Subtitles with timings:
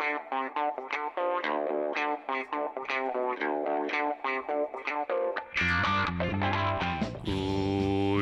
[0.00, 0.06] Good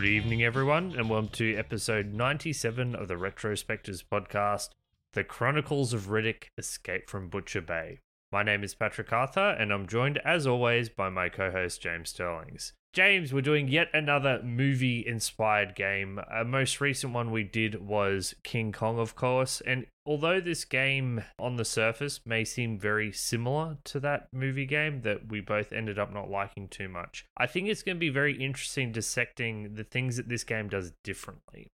[0.04, 4.70] evening, everyone, and welcome to episode 97 of the Retrospectors podcast,
[5.12, 8.00] The Chronicles of Riddick Escape from Butcher Bay.
[8.30, 12.11] My name is Patrick Arthur, and I'm joined, as always, by my co host, James
[12.11, 12.74] Sterlings.
[12.93, 16.20] James, we're doing yet another movie inspired game.
[16.30, 19.62] A most recent one we did was King Kong, of course.
[19.62, 25.03] And although this game on the surface may seem very similar to that movie game
[25.03, 28.11] that we both ended up not liking too much, I think it's going to be
[28.11, 31.68] very interesting dissecting the things that this game does differently.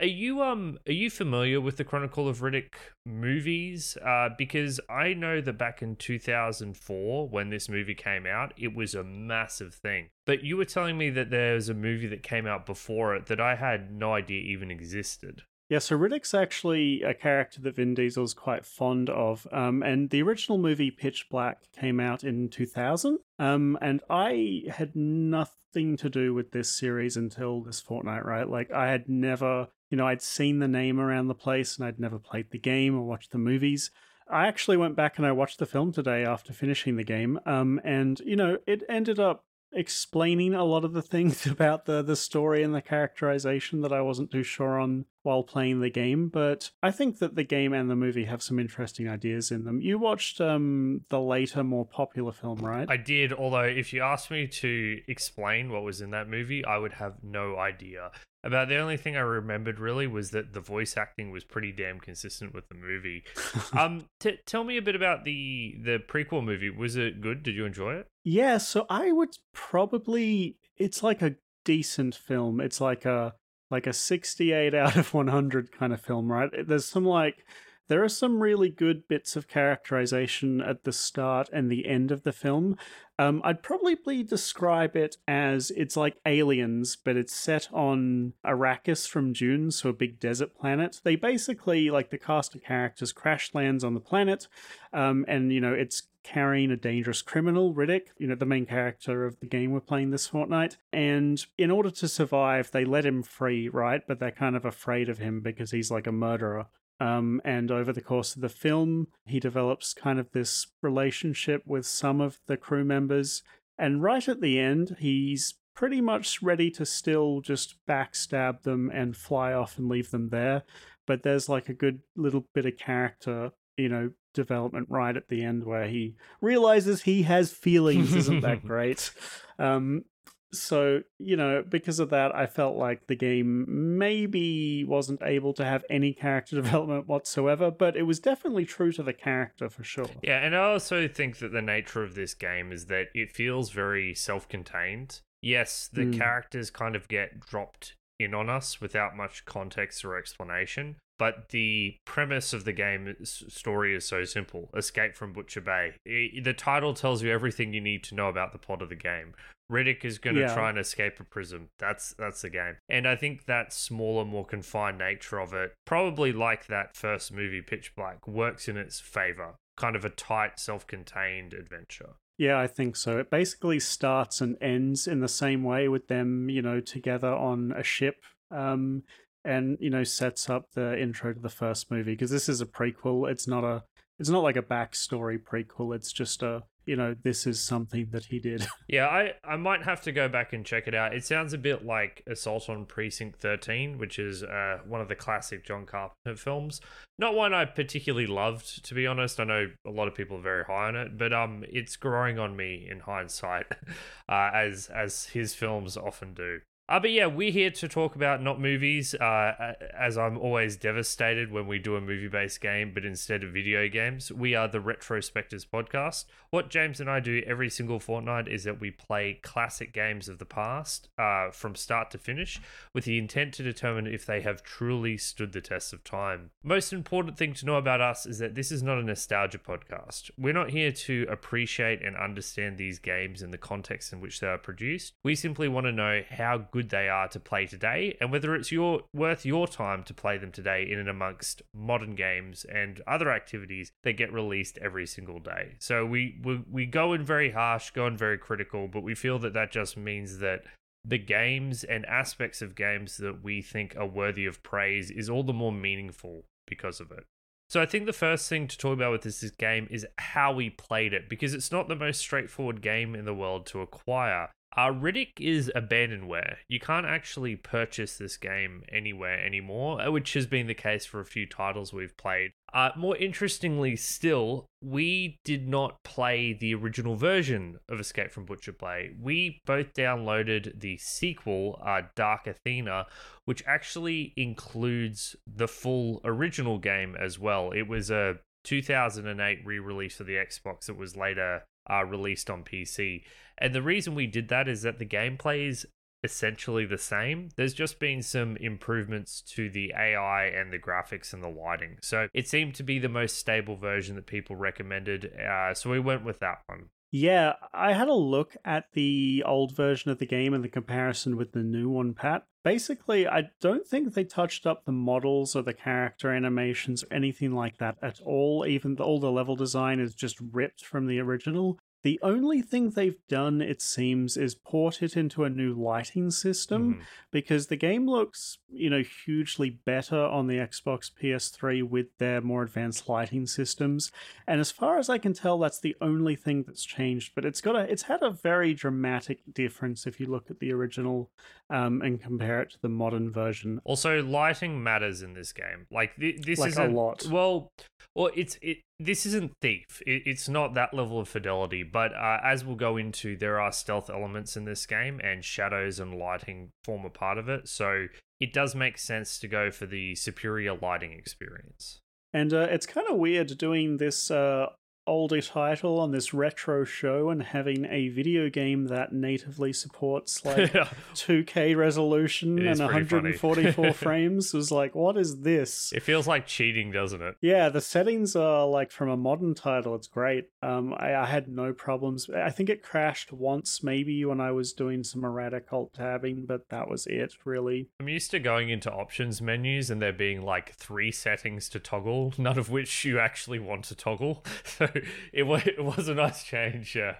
[0.00, 2.74] Are you um are you familiar with the Chronicle of Riddick
[3.06, 3.96] movies?
[4.04, 8.96] Uh, because I know that back in 2004 when this movie came out, it was
[8.96, 10.08] a massive thing.
[10.26, 13.26] But you were telling me that there was a movie that came out before it
[13.26, 15.42] that I had no idea even existed.
[15.72, 19.46] Yeah, so Riddick's actually a character that Vin Diesel's quite fond of.
[19.50, 23.18] Um, and the original movie Pitch Black came out in 2000.
[23.38, 28.46] Um, and I had nothing to do with this series until this fortnight, right?
[28.46, 31.98] Like, I had never, you know, I'd seen the name around the place and I'd
[31.98, 33.90] never played the game or watched the movies.
[34.30, 37.40] I actually went back and I watched the film today after finishing the game.
[37.46, 42.02] Um, and, you know, it ended up explaining a lot of the things about the
[42.02, 46.28] the story and the characterization that I wasn't too sure on while playing the game,
[46.28, 49.80] but I think that the game and the movie have some interesting ideas in them.
[49.80, 52.88] You watched um the later more popular film, right?
[52.90, 56.78] I did, although if you asked me to explain what was in that movie, I
[56.78, 58.10] would have no idea.
[58.44, 62.00] About the only thing I remembered really was that the voice acting was pretty damn
[62.00, 63.22] consistent with the movie.
[63.72, 66.70] um, t- tell me a bit about the the prequel movie.
[66.70, 67.42] Was it good?
[67.42, 68.08] Did you enjoy it?
[68.24, 72.60] Yeah, so I would probably it's like a decent film.
[72.60, 73.34] It's like a
[73.70, 76.50] like a 68 out of 100 kind of film, right?
[76.66, 77.44] There's some like
[77.88, 82.22] there are some really good bits of characterization at the start and the end of
[82.22, 82.76] the film.
[83.18, 89.32] Um, I'd probably describe it as it's like aliens, but it's set on Arrakis from
[89.32, 91.00] Dune, so a big desert planet.
[91.04, 94.48] They basically, like the cast of characters, crash lands on the planet,
[94.92, 99.26] um, and you know it's carrying a dangerous criminal, Riddick, you know, the main character
[99.26, 100.76] of the game we're playing this fortnight.
[100.92, 104.02] And in order to survive, they let him free, right?
[104.06, 106.66] But they're kind of afraid of him because he's like a murderer.
[107.02, 111.84] Um, and over the course of the film, he develops kind of this relationship with
[111.84, 113.42] some of the crew members.
[113.76, 119.16] And right at the end, he's pretty much ready to still just backstab them and
[119.16, 120.62] fly off and leave them there.
[121.04, 125.42] But there's like a good little bit of character, you know, development right at the
[125.42, 128.14] end where he realizes he has feelings.
[128.14, 129.10] Isn't that great?
[129.58, 130.04] Um,
[130.52, 133.64] so you know because of that i felt like the game
[133.98, 139.02] maybe wasn't able to have any character development whatsoever but it was definitely true to
[139.02, 140.06] the character for sure.
[140.22, 143.70] Yeah and i also think that the nature of this game is that it feels
[143.70, 145.20] very self-contained.
[145.40, 146.18] Yes the mm.
[146.18, 151.96] characters kind of get dropped in on us without much context or explanation but the
[152.04, 155.92] premise of the game story is so simple escape from butcher bay.
[156.04, 159.34] The title tells you everything you need to know about the plot of the game
[159.72, 160.54] Riddick is going to yeah.
[160.54, 161.68] try and escape a prison.
[161.78, 162.76] That's that's the game.
[162.88, 167.62] And I think that smaller, more confined nature of it, probably like that first movie,
[167.62, 169.54] Pitch Black, works in its favor.
[169.76, 172.10] Kind of a tight, self-contained adventure.
[172.36, 173.18] Yeah, I think so.
[173.18, 177.72] It basically starts and ends in the same way with them, you know, together on
[177.72, 178.16] a ship.
[178.50, 179.04] Um,
[179.44, 182.66] and you know sets up the intro to the first movie because this is a
[182.66, 183.30] prequel.
[183.30, 183.82] It's not a
[184.18, 185.94] it's not like a backstory prequel.
[185.94, 188.66] It's just a you know this is something that he did.
[188.88, 191.14] yeah, I I might have to go back and check it out.
[191.14, 195.14] It sounds a bit like Assault on Precinct Thirteen, which is uh, one of the
[195.14, 196.80] classic John Carpenter films.
[197.18, 199.38] Not one I particularly loved, to be honest.
[199.38, 202.38] I know a lot of people are very high on it, but um, it's growing
[202.38, 203.66] on me in hindsight,
[204.28, 206.60] uh, as as his films often do.
[206.92, 211.50] Uh, but yeah, we're here to talk about not movies, uh, as I'm always devastated
[211.50, 214.30] when we do a movie based game, but instead of video games.
[214.30, 216.26] We are the Retrospectors podcast.
[216.50, 220.38] What James and I do every single fortnight is that we play classic games of
[220.38, 222.60] the past uh, from start to finish
[222.92, 226.50] with the intent to determine if they have truly stood the test of time.
[226.62, 230.30] Most important thing to know about us is that this is not a nostalgia podcast.
[230.36, 234.48] We're not here to appreciate and understand these games in the context in which they
[234.48, 235.14] are produced.
[235.24, 238.54] We simply want to know how good good they are to play today and whether
[238.54, 243.00] it's your worth your time to play them today in and amongst modern games and
[243.06, 245.74] other activities that get released every single day.
[245.78, 249.38] So we we, we go in very harsh, go in very critical, but we feel
[249.40, 250.62] that that just means that
[251.04, 255.42] the games and aspects of games that we think are worthy of praise is all
[255.42, 257.24] the more meaningful because of it.
[257.68, 260.52] So I think the first thing to talk about with this, this game is how
[260.52, 264.50] we played it because it's not the most straightforward game in the world to acquire.
[264.76, 266.56] Uh, Riddick is abandonware.
[266.68, 271.20] You can't actually purchase this game anywhere anymore, uh, which has been the case for
[271.20, 272.52] a few titles we've played.
[272.72, 278.72] Uh, more interestingly, still, we did not play the original version of Escape from Butcher
[278.72, 279.10] Bay.
[279.20, 283.06] We both downloaded the sequel, uh, Dark Athena,
[283.44, 287.72] which actually includes the full original game as well.
[287.72, 292.64] It was a 2008 re release for the Xbox that was later uh, released on
[292.64, 293.22] PC.
[293.58, 295.86] And the reason we did that is that the gameplay is
[296.24, 297.48] essentially the same.
[297.56, 301.98] There's just been some improvements to the AI and the graphics and the lighting.
[302.00, 305.32] So it seemed to be the most stable version that people recommended.
[305.36, 306.90] Uh, so we went with that one.
[307.14, 311.36] Yeah, I had a look at the old version of the game and the comparison
[311.36, 312.46] with the new one, Pat.
[312.64, 317.52] Basically, I don't think they touched up the models or the character animations or anything
[317.52, 318.64] like that at all.
[318.66, 321.78] Even all the level design is just ripped from the original.
[322.02, 326.94] The only thing they've done, it seems, is port it into a new lighting system
[326.94, 327.02] Mhm.
[327.30, 332.62] because the game looks, you know, hugely better on the Xbox PS3 with their more
[332.64, 334.10] advanced lighting systems.
[334.48, 337.32] And as far as I can tell, that's the only thing that's changed.
[337.36, 340.72] But it's got a, it's had a very dramatic difference if you look at the
[340.72, 341.30] original
[341.70, 343.80] um, and compare it to the modern version.
[343.84, 345.86] Also, lighting matters in this game.
[345.90, 347.26] Like th- this Like a isn't lot.
[347.30, 347.72] well,
[348.14, 348.78] well, it's it.
[348.98, 350.02] This isn't Thief.
[350.06, 351.82] It, it's not that level of fidelity.
[351.82, 355.98] But uh, as we'll go into, there are stealth elements in this game, and shadows
[355.98, 357.68] and lighting form a part of it.
[357.68, 358.06] So
[358.40, 362.00] it does make sense to go for the superior lighting experience.
[362.34, 364.66] And uh, it's kind of weird doing this uh,
[365.06, 370.72] older title on this retro show and having a video game that natively supports like
[371.14, 373.32] 2K resolution and is pretty funny.
[373.32, 374.54] 144 frames.
[374.54, 375.92] Was like, what is this?
[375.92, 377.36] it feels like cheating, doesn't it?
[377.40, 379.94] Yeah, the settings are like from a modern title.
[379.94, 380.48] It's great.
[380.62, 382.28] Um, I, I had no problems.
[382.30, 386.68] I think it crashed once, maybe when I was doing some erratic alt tabbing, but
[386.68, 387.88] that was it, really.
[388.00, 392.34] I'm used to going into options menus and there being like three settings to toggle,
[392.38, 394.44] none of which you actually want to toggle.
[395.32, 397.16] It was, it was a nice change, yeah.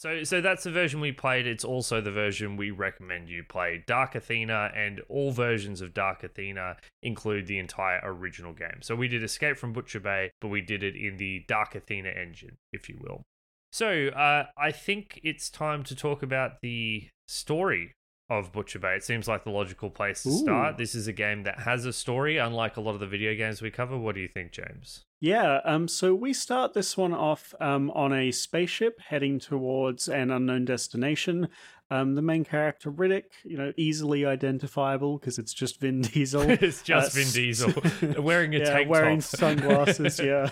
[0.00, 1.46] So so that's the version we played.
[1.46, 3.84] It's also the version we recommend you play.
[3.86, 8.78] Dark Athena and all versions of Dark Athena include the entire original game.
[8.80, 12.08] So we did Escape from Butcher Bay, but we did it in the Dark Athena
[12.08, 13.24] engine, if you will.
[13.72, 17.92] So uh, I think it's time to talk about the story
[18.30, 18.94] of Butcher Bay.
[18.94, 20.38] It seems like the logical place to Ooh.
[20.38, 20.78] start.
[20.78, 23.60] This is a game that has a story, unlike a lot of the video games
[23.60, 23.98] we cover.
[23.98, 25.04] What do you think, James?
[25.20, 30.30] Yeah, um, so we start this one off um, on a spaceship heading towards an
[30.30, 31.48] unknown destination.
[31.92, 36.42] Um, the main character, Riddick, you know, easily identifiable because it's just Vin Diesel.
[36.48, 37.72] it's just Uh, Vin Diesel
[38.22, 39.24] wearing a yeah, tank wearing top.
[39.40, 40.48] sunglasses, yeah,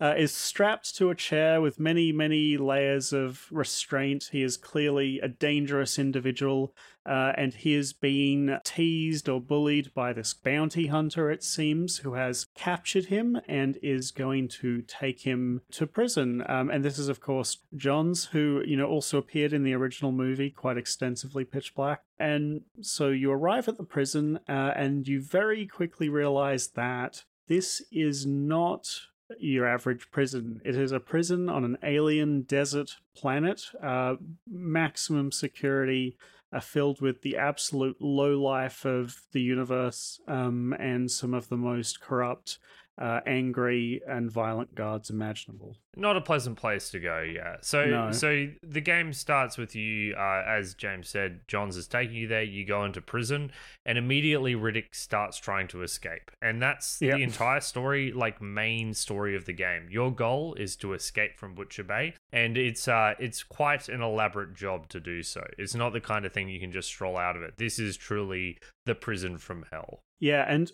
[0.00, 4.28] uh, is strapped to a chair with many, many layers of restraint.
[4.30, 6.74] He is clearly a dangerous individual,
[7.04, 12.14] uh, and he is being teased or bullied by this bounty hunter, it seems, who
[12.14, 16.44] has captured him and is going to take him to prison.
[16.48, 20.12] Um, and this is, of course, Johns, who you know also appeared in the original
[20.12, 22.02] movie quite extensively, Pitch Black.
[22.20, 27.82] And so you arrive at the prison, uh, and you very quickly realize that this
[27.90, 28.88] is not
[29.38, 30.60] your average prison.
[30.64, 34.16] It is a prison on an alien desert planet, uh,
[34.50, 36.16] maximum security,
[36.52, 41.56] uh, filled with the absolute low life of the universe, um, and some of the
[41.56, 42.58] most corrupt,
[42.98, 45.76] uh, angry, and violent guards imaginable.
[45.96, 47.56] Not a pleasant place to go, yeah.
[47.60, 48.12] So No.
[48.12, 52.42] so the game starts with you, uh, as James said, Johns is taking you there,
[52.42, 53.50] you go into prison,
[53.84, 56.30] and immediately Riddick starts trying to escape.
[56.42, 57.16] And that's Yep.
[57.16, 59.88] the entire story, like main story of the game.
[59.90, 64.54] Your goal is to escape from Butcher Bay, and it's uh it's quite an elaborate
[64.54, 65.44] job to do so.
[65.58, 67.54] It's not the kind of thing you can just stroll out of it.
[67.58, 70.00] This is truly the prison from hell.
[70.20, 70.70] Yeah, and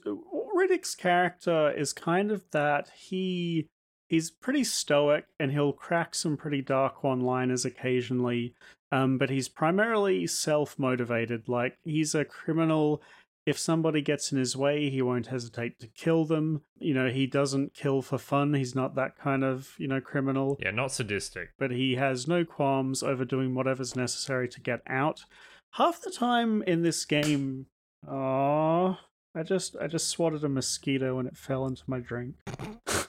[0.64, 3.68] Riddick's character is kind of that he
[4.08, 8.54] he's pretty stoic and he'll crack some pretty dark one-liners occasionally.
[8.92, 11.48] Um, but he's primarily self-motivated.
[11.48, 13.02] Like he's a criminal.
[13.46, 16.62] If somebody gets in his way, he won't hesitate to kill them.
[16.78, 18.54] You know, he doesn't kill for fun.
[18.54, 21.50] He's not that kind of, you know, criminal Yeah, not sadistic.
[21.58, 25.24] but he has no qualms over doing whatever's necessary to get out.
[25.72, 27.66] Half the time in this game,
[28.08, 28.96] oh,
[29.34, 32.36] I just I just swatted a mosquito and it fell into my drink.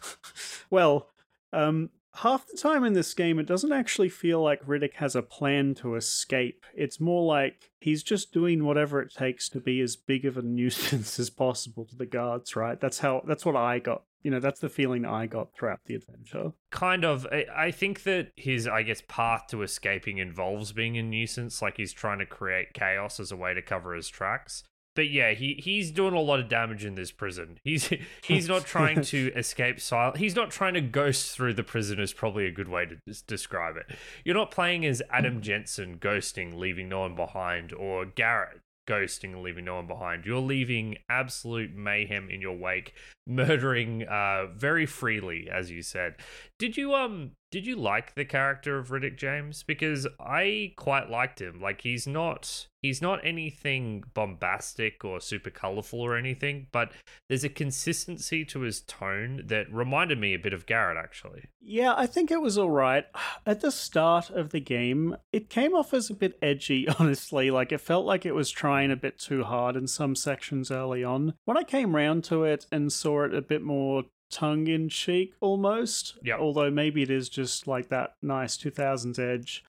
[0.69, 1.09] well,
[1.53, 5.21] um, half the time in this game, it doesn't actually feel like Riddick has a
[5.21, 6.65] plan to escape.
[6.73, 10.41] It's more like he's just doing whatever it takes to be as big of a
[10.43, 12.55] nuisance as possible to the guards.
[12.55, 12.79] Right?
[12.79, 13.23] That's how.
[13.27, 16.53] That's what I got you know that's the feeling I got throughout the adventure.
[16.71, 17.27] Kind of.
[17.31, 21.61] I, I think that his, I guess, path to escaping involves being a nuisance.
[21.61, 24.63] Like he's trying to create chaos as a way to cover his tracks.
[24.95, 27.59] But yeah, he, he's doing a lot of damage in this prison.
[27.63, 27.91] He's
[28.23, 30.17] he's not trying to escape silence.
[30.17, 31.99] He's not trying to ghost through the prison.
[31.99, 33.95] Is probably a good way to des- describe it.
[34.23, 39.65] You're not playing as Adam Jensen ghosting, leaving no one behind, or Garrett ghosting leaving
[39.65, 40.25] no one behind.
[40.25, 42.93] You're leaving absolute mayhem in your wake,
[43.27, 46.15] murdering uh very freely, as you said.
[46.59, 49.63] Did you um did you like the character of Riddick James?
[49.63, 51.61] Because I quite liked him.
[51.61, 56.91] Like he's not he's not anything bombastic or super colorful or anything, but
[57.29, 61.45] there's a consistency to his tone that reminded me a bit of Garrett actually.
[61.61, 63.05] Yeah, I think it was all right.
[63.45, 67.51] At the start of the game, it came off as a bit edgy, honestly.
[67.51, 71.05] Like it felt like it was trying a bit too hard in some sections early
[71.05, 71.35] on.
[71.45, 74.03] When I came round to it and saw it a bit more
[74.35, 76.37] tongue in cheek almost, Yeah.
[76.37, 79.63] although maybe it is just like that nice 2000s edge.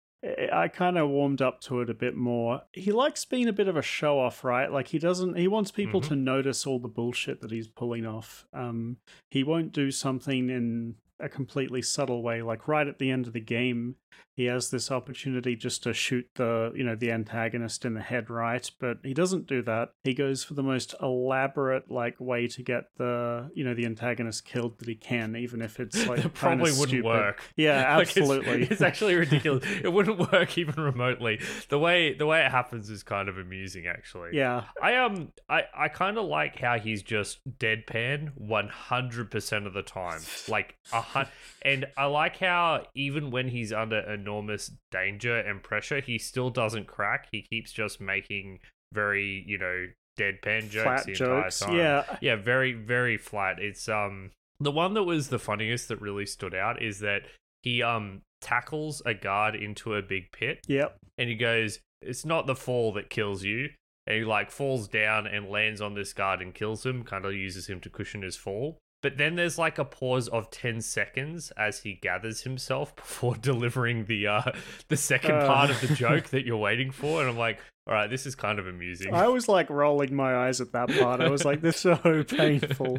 [0.53, 2.63] I- kind of warmed up to it a bit more.
[2.73, 4.73] He likes being a bit of a show off, right?
[4.73, 6.09] Like he doesn't he wants people Mhm.
[6.09, 8.47] to notice all the bullshit that he's pulling off.
[8.53, 8.97] Um
[9.31, 13.33] he won't do something in a completely subtle way like right at the end of
[13.33, 13.97] the game
[14.35, 18.29] he has this opportunity just to shoot the you know the antagonist in the head
[18.29, 22.63] right but he doesn't do that he goes for the most elaborate like way to
[22.63, 26.71] get the you know the antagonist killed that he can even if it's like probably
[26.73, 27.05] wouldn't stupid.
[27.05, 27.43] work.
[27.57, 29.65] yeah Like, it's- absolutely it's, actually ridiculous.
[29.83, 31.41] it wouldn't work even remotely.
[31.71, 34.31] The way the way it happens is kind of amusing actually.
[34.35, 39.83] yeah I um I, I kind of like how he's just deadpan 100% of the
[39.83, 40.21] time.
[40.49, 41.01] Like a
[41.63, 46.87] and I like how even when he's under enormous danger and pressure, he still doesn't
[46.87, 47.29] crack.
[47.33, 48.61] He keeps just making
[48.93, 49.87] very, you know,
[50.19, 51.79] deadpan jokes flat the jokes entire time.
[51.79, 53.59] yeah Yeah, very very flat.
[53.59, 57.23] It's um the one that was the funniest that really stood out is that
[57.63, 62.47] he um tackles a guard into a big pit yep and he goes, "It's not
[62.47, 63.71] the fall that kills you."
[64.07, 67.03] And he like falls down and lands on this guard and kills him.
[67.03, 68.79] Kind of uses him to cushion his fall.
[69.03, 74.07] But then there's like a pause of ten seconds as he gathers himself before delivering
[74.07, 74.53] the uh
[74.89, 75.47] the second Uh.
[75.47, 77.21] part of the joke that you're waiting for.
[77.21, 79.15] And I'm like, all right, this is kind of amusing.
[79.15, 81.21] I was like rolling my eyes at that part.
[81.21, 82.99] I was like, "This is so painful."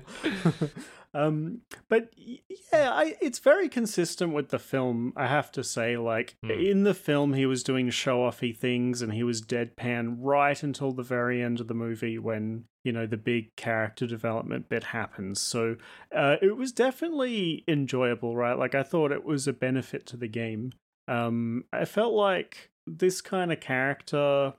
[1.13, 5.13] um, but yeah, I, it's very consistent with the film.
[5.15, 6.51] I have to say, like Hmm.
[6.51, 11.03] in the film, he was doing show-offy things, and he was deadpan right until the
[11.03, 15.41] very end of the movie when you know the big character development bit happens.
[15.41, 15.75] So
[16.15, 18.57] uh, it was definitely enjoyable, right?
[18.57, 20.71] Like I thought it was a benefit to the game.
[21.09, 24.53] Um, I felt like this kind of character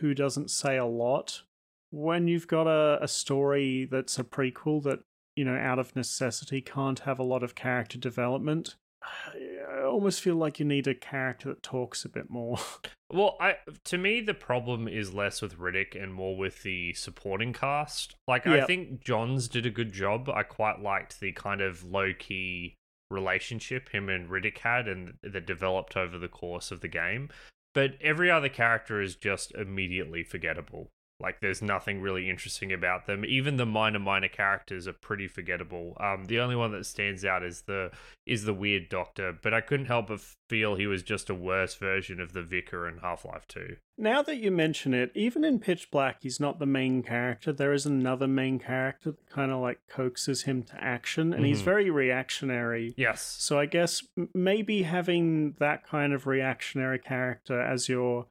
[0.00, 1.42] who doesn't say a lot
[1.90, 5.00] when you've got a, a story that's a prequel that
[5.36, 10.36] you know out of necessity can't have a lot of character development i almost feel
[10.36, 12.58] like you need a character that talks a bit more
[13.12, 13.56] Well, I
[13.86, 18.14] to me the problem is less with Riddick and more with the supporting cast.
[18.28, 20.28] Like I think Johns did a good job.
[20.28, 22.76] I quite liked the kind of low key
[23.10, 27.30] relationship him and Riddick had and that developed over the course of the game.
[27.72, 30.92] But every other character is just immediately forgettable.
[31.20, 33.24] Like there's nothing really interesting about them.
[33.24, 35.96] Even the minor minor characters are pretty forgettable.
[36.00, 37.90] Um, the only one that stands out is the
[38.26, 41.74] is the weird doctor, but I couldn't help but feel he was just a worse
[41.74, 43.76] version of the vicar in Half Life Two.
[43.98, 47.72] now that you mention it even in pitch black he's not the main character there
[47.72, 51.64] is another main character that kind of like coaxes him to action and he's Mhm.
[51.66, 53.20] very reactionary Yes.
[53.22, 54.02] So I guess
[54.34, 58.26] maybe having that kind of reactionary character as your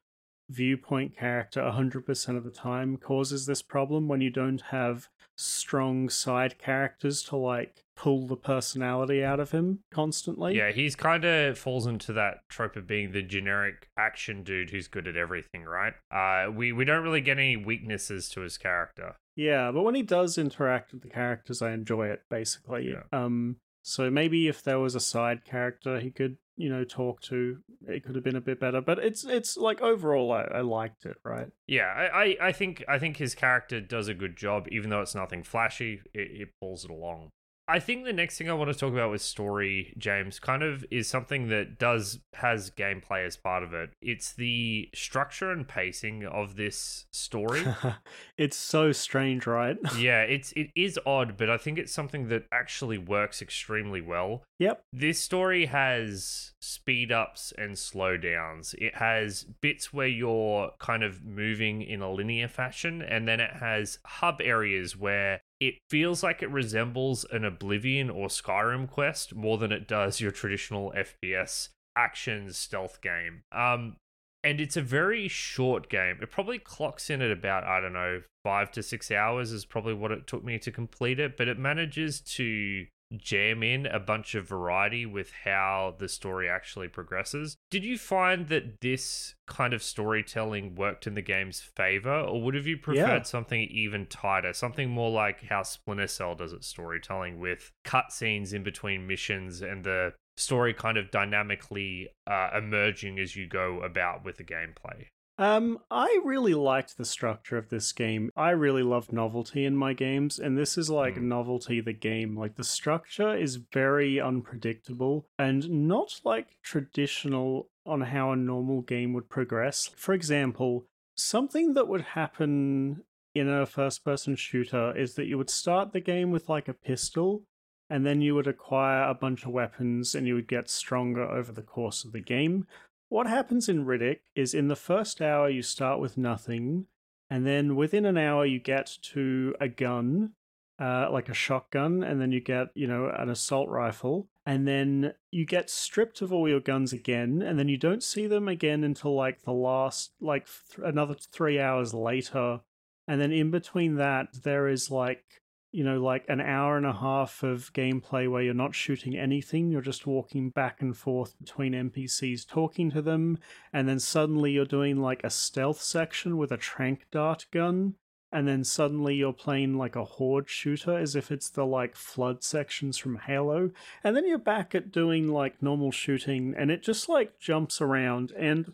[0.50, 6.58] viewpoint character 100% of the time causes this problem when you don't have strong side
[6.58, 10.58] characters to like pull the personality out of him constantly.
[10.58, 14.88] Yeah, he's kind of falls into that trope of being the generic action dude who's
[14.88, 15.94] good at everything, right?
[16.12, 19.16] Uh, we we don't really get any weaknesses to his character.
[19.36, 22.90] Yeah, but when he does interact with the characters, I enjoy it basically.
[22.92, 23.04] Yeah.
[23.14, 27.58] Um, so maybe if there was a side character he could, you know, talk to,
[27.88, 28.82] it could have been a bit better.
[28.82, 31.16] But it's it's like overall, I, I liked it.
[31.24, 31.48] Right?
[31.68, 35.16] Yeah, I, I, think I think his character does a good job, even though it's
[35.16, 36.02] nothing flashy.
[36.14, 37.30] It, it pulls it along.
[37.70, 40.84] I think the next thing I want to talk about with story, James, kind of
[40.90, 43.92] is something that does has gameplay as part of it.
[44.02, 47.64] It's the structure and pacing of this story.
[48.38, 49.78] it's so strange, right?
[49.98, 54.44] yeah, it's it is odd, but I think it's something that actually works extremely well.
[54.58, 54.82] Yep.
[54.92, 58.74] This story has speed ups and slow downs.
[58.80, 63.58] It has bits where you're kind of moving in a linear fashion, and then it
[63.58, 69.58] has hub areas where it feels like it resembles an Oblivion or Skyrim quest more
[69.58, 73.42] than it does your traditional FPS action stealth game.
[73.52, 73.98] Um,
[74.44, 76.18] and it's a very short game.
[76.22, 79.94] It probably clocks in at about I don't know five to six hours is probably
[79.94, 81.36] what it took me to complete it.
[81.36, 82.86] But it manages to
[83.18, 87.58] jam in a bunch of variety with how the story actually progresses.
[87.70, 92.56] Did you find that this kind of storytelling worked in the game's favor, or would
[92.56, 93.22] have you preferred yeah.
[93.24, 98.64] something even tighter, something more like how Splinter Cell does its storytelling with cutscenes in
[98.64, 104.38] between missions and the story kind of dynamically uh, emerging as you go about with
[104.38, 105.08] the gameplay?
[105.40, 108.30] Um, I really liked the structure of this game.
[108.36, 111.22] I really love novelty in my games, and this is like mm.
[111.22, 112.38] novelty the game.
[112.38, 119.14] Like the structure is very unpredictable and not like traditional on how a normal game
[119.14, 119.90] would progress.
[119.96, 125.50] For example, something that would happen in a first person shooter is that you would
[125.50, 127.44] start the game with like a pistol
[127.90, 131.52] and then you would acquire a bunch of weapons and you would get stronger over
[131.52, 132.68] the course of the game.
[133.10, 136.86] What happens in Riddick is in the first hour you start with nothing,
[137.28, 140.34] and then within an hour you get to a gun,
[140.80, 145.14] uh, like a shotgun, and then you get, you know, an assault rifle, and then
[145.32, 148.84] you get stripped of all your guns again, and then you don't see them again
[148.84, 152.60] until like the last, like th- another three hours later.
[153.08, 155.39] And then in between that, there is like
[155.72, 159.70] you know, like an hour and a half of gameplay where you're not shooting anything,
[159.70, 163.38] you're just walking back and forth between NPCs talking to them,
[163.72, 167.94] and then suddenly you're doing like a stealth section with a trank dart gun,
[168.32, 172.44] and then suddenly you're playing like a horde shooter as if it's the like flood
[172.44, 173.70] sections from Halo,
[174.04, 178.32] and then you're back at doing like normal shooting, and it just like jumps around
[178.32, 178.74] and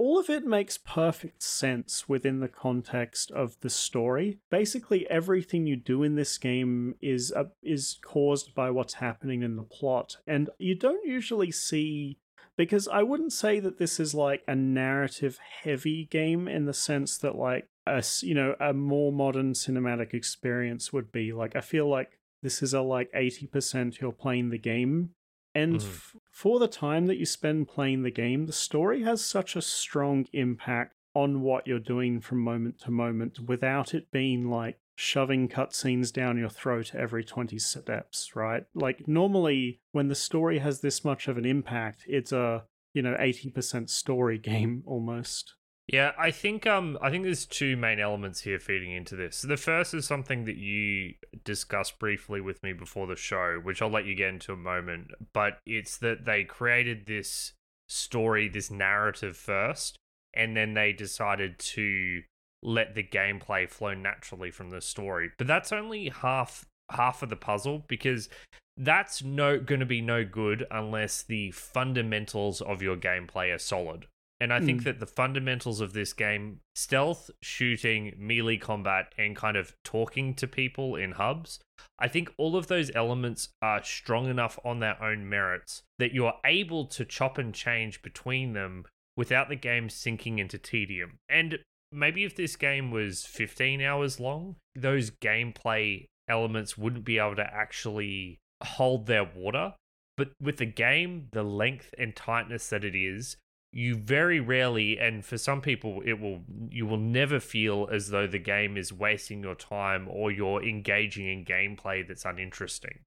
[0.00, 4.38] all of it makes perfect sense within the context of the story.
[4.50, 9.56] Basically, everything you do in this game is uh, is caused by what's happening in
[9.56, 12.16] the plot, and you don't usually see
[12.56, 17.18] because I wouldn't say that this is like a narrative heavy game in the sense
[17.18, 21.34] that like a you know a more modern cinematic experience would be.
[21.34, 25.10] Like I feel like this is a like 80% you're playing the game
[25.54, 25.84] and mm.
[25.84, 29.60] f- for the time that you spend playing the game, the story has such a
[29.60, 35.50] strong impact on what you're doing from moment to moment without it being like shoving
[35.50, 38.64] cutscenes down your throat every 20 steps, right?
[38.74, 43.14] Like normally when the story has this much of an impact, it's a, you know,
[43.20, 45.56] 80% story game almost.
[45.92, 49.38] Yeah, I think um I think there's two main elements here feeding into this.
[49.38, 53.82] So the first is something that you discussed briefly with me before the show, which
[53.82, 57.54] I'll let you get into a moment, but it's that they created this
[57.88, 59.96] story, this narrative first,
[60.32, 62.22] and then they decided to
[62.62, 65.30] let the gameplay flow naturally from the story.
[65.38, 68.28] But that's only half half of the puzzle because
[68.76, 74.06] that's no going to be no good unless the fundamentals of your gameplay are solid.
[74.40, 74.84] And I think mm.
[74.84, 80.46] that the fundamentals of this game stealth, shooting, melee combat, and kind of talking to
[80.46, 81.60] people in hubs
[81.98, 86.34] I think all of those elements are strong enough on their own merits that you're
[86.44, 91.18] able to chop and change between them without the game sinking into tedium.
[91.28, 91.58] And
[91.92, 97.54] maybe if this game was 15 hours long, those gameplay elements wouldn't be able to
[97.54, 99.74] actually hold their water.
[100.16, 103.36] But with the game, the length and tightness that it is,
[103.72, 108.26] you very rarely and for some people it will you will never feel as though
[108.26, 112.98] the game is wasting your time or you're engaging in gameplay that's uninteresting.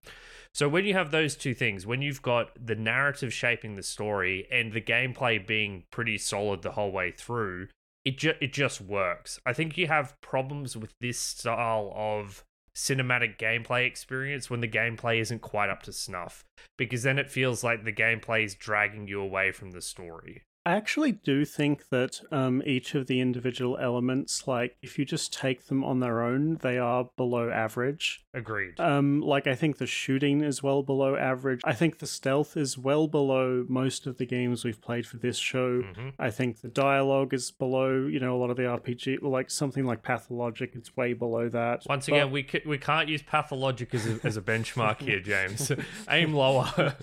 [0.53, 4.47] So when you have those two things when you've got the narrative shaping the story
[4.51, 7.67] and the gameplay being pretty solid the whole way through
[8.05, 9.39] it ju- it just works.
[9.45, 12.43] I think you have problems with this style of
[12.75, 16.43] cinematic gameplay experience when the gameplay isn't quite up to snuff
[16.77, 20.75] because then it feels like the gameplay is dragging you away from the story I
[20.75, 25.67] actually do think that um, each of the individual elements, like if you just take
[25.67, 28.23] them on their own, they are below average.
[28.33, 28.79] Agreed.
[28.79, 31.61] Um, like I think the shooting is well below average.
[31.65, 35.37] I think the stealth is well below most of the games we've played for this
[35.37, 35.81] show.
[35.81, 36.09] Mm-hmm.
[36.17, 39.85] I think the dialogue is below, you know, a lot of the RPG, like something
[39.85, 41.83] like Pathologic, it's way below that.
[41.87, 45.71] Once again, we c- we can't use Pathologic as a, as a benchmark here, James.
[46.09, 46.95] Aim lower.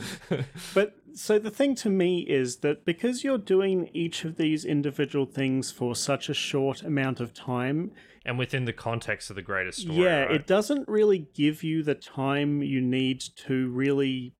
[0.75, 5.27] but so the thing to me is that because you're doing each of these individual
[5.27, 7.91] things for such a short amount of time
[8.25, 10.33] and within the context of the greater story yeah right?
[10.33, 14.35] it doesn't really give you the time you need to really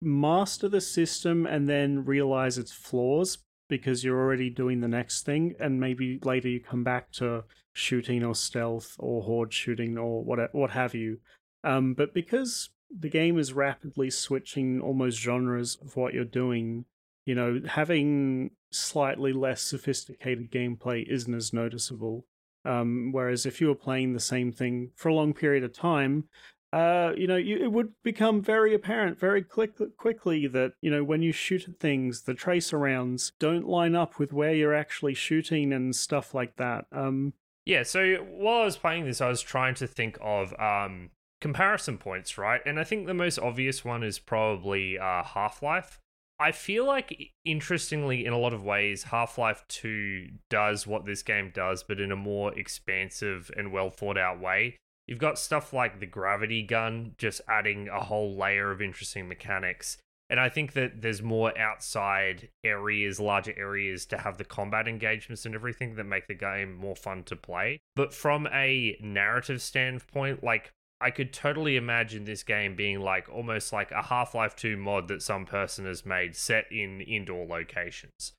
[0.00, 5.54] master the system and then realize its flaws because you're already doing the next thing
[5.58, 10.38] and maybe later you come back to shooting or stealth or horde shooting or what
[10.54, 11.18] what have you.
[11.62, 16.84] Um, but because the game is rapidly switching almost genres of what you're doing,
[17.26, 22.26] you know, having slightly less sophisticated gameplay isn't as noticeable.
[22.64, 26.24] Um, whereas if you were playing the same thing for a long period of time,
[26.72, 31.04] uh, you know, you, it would become very apparent very quick, quickly that, you know,
[31.04, 35.14] when you shoot at things, the tracer rounds don't line up with where you're actually
[35.14, 36.86] shooting and stuff like that.
[36.90, 41.10] Um, yeah, so while I was playing this, I was trying to think of um,
[41.44, 42.62] comparison points, right?
[42.64, 46.00] And I think the most obvious one is probably uh, Half Life.
[46.40, 51.22] I feel like, interestingly, in a lot of ways, Half Life 2 does what this
[51.22, 54.78] game does, but in a more expansive and well thought out way.
[55.06, 59.98] You've got stuff like the gravity gun, just adding a whole layer of interesting mechanics.
[60.30, 65.44] And I think that there's more outside areas, larger areas to have the combat engagements
[65.44, 67.80] and everything that make the game more fun to play.
[67.94, 73.72] But from a narrative standpoint, like I could totally imagine this game being like almost
[73.72, 78.32] like a Half Life 2 mod that some person has made set in indoor locations.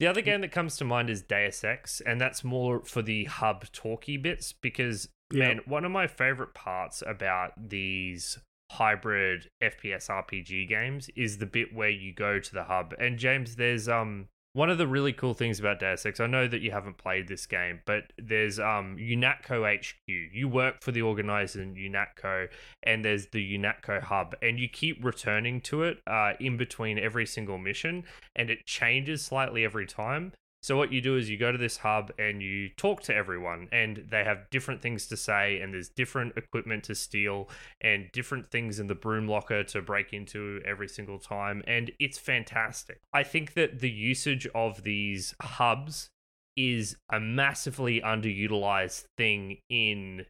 [0.00, 3.24] The other game that comes to mind is Deus Ex, and that's more for the
[3.24, 5.08] hub talky bits because.
[5.32, 8.36] Man, one of my favorite parts about these
[8.72, 12.94] hybrid FPS RPG games is the bit where you go to the hub.
[12.98, 16.18] And James, there's um one of the really cool things about Deus Ex.
[16.18, 19.96] I know that you haven't played this game, but there's um UNATCO HQ.
[20.06, 22.48] You work for the organizer in UNATCO,
[22.82, 27.26] and there's the UNATCO hub, and you keep returning to it uh, in between every
[27.26, 30.32] single mission, and it changes slightly every time.
[30.62, 33.68] So what you do is you go to this hub and you talk to everyone
[33.72, 37.48] and they have different things to say and there's different equipment to steal
[37.80, 42.18] and different things in the broom locker to break into every single time and it's
[42.18, 43.00] fantastic.
[43.12, 46.10] I think that the usage of these hubs
[46.56, 50.26] is a massively underutilized thing in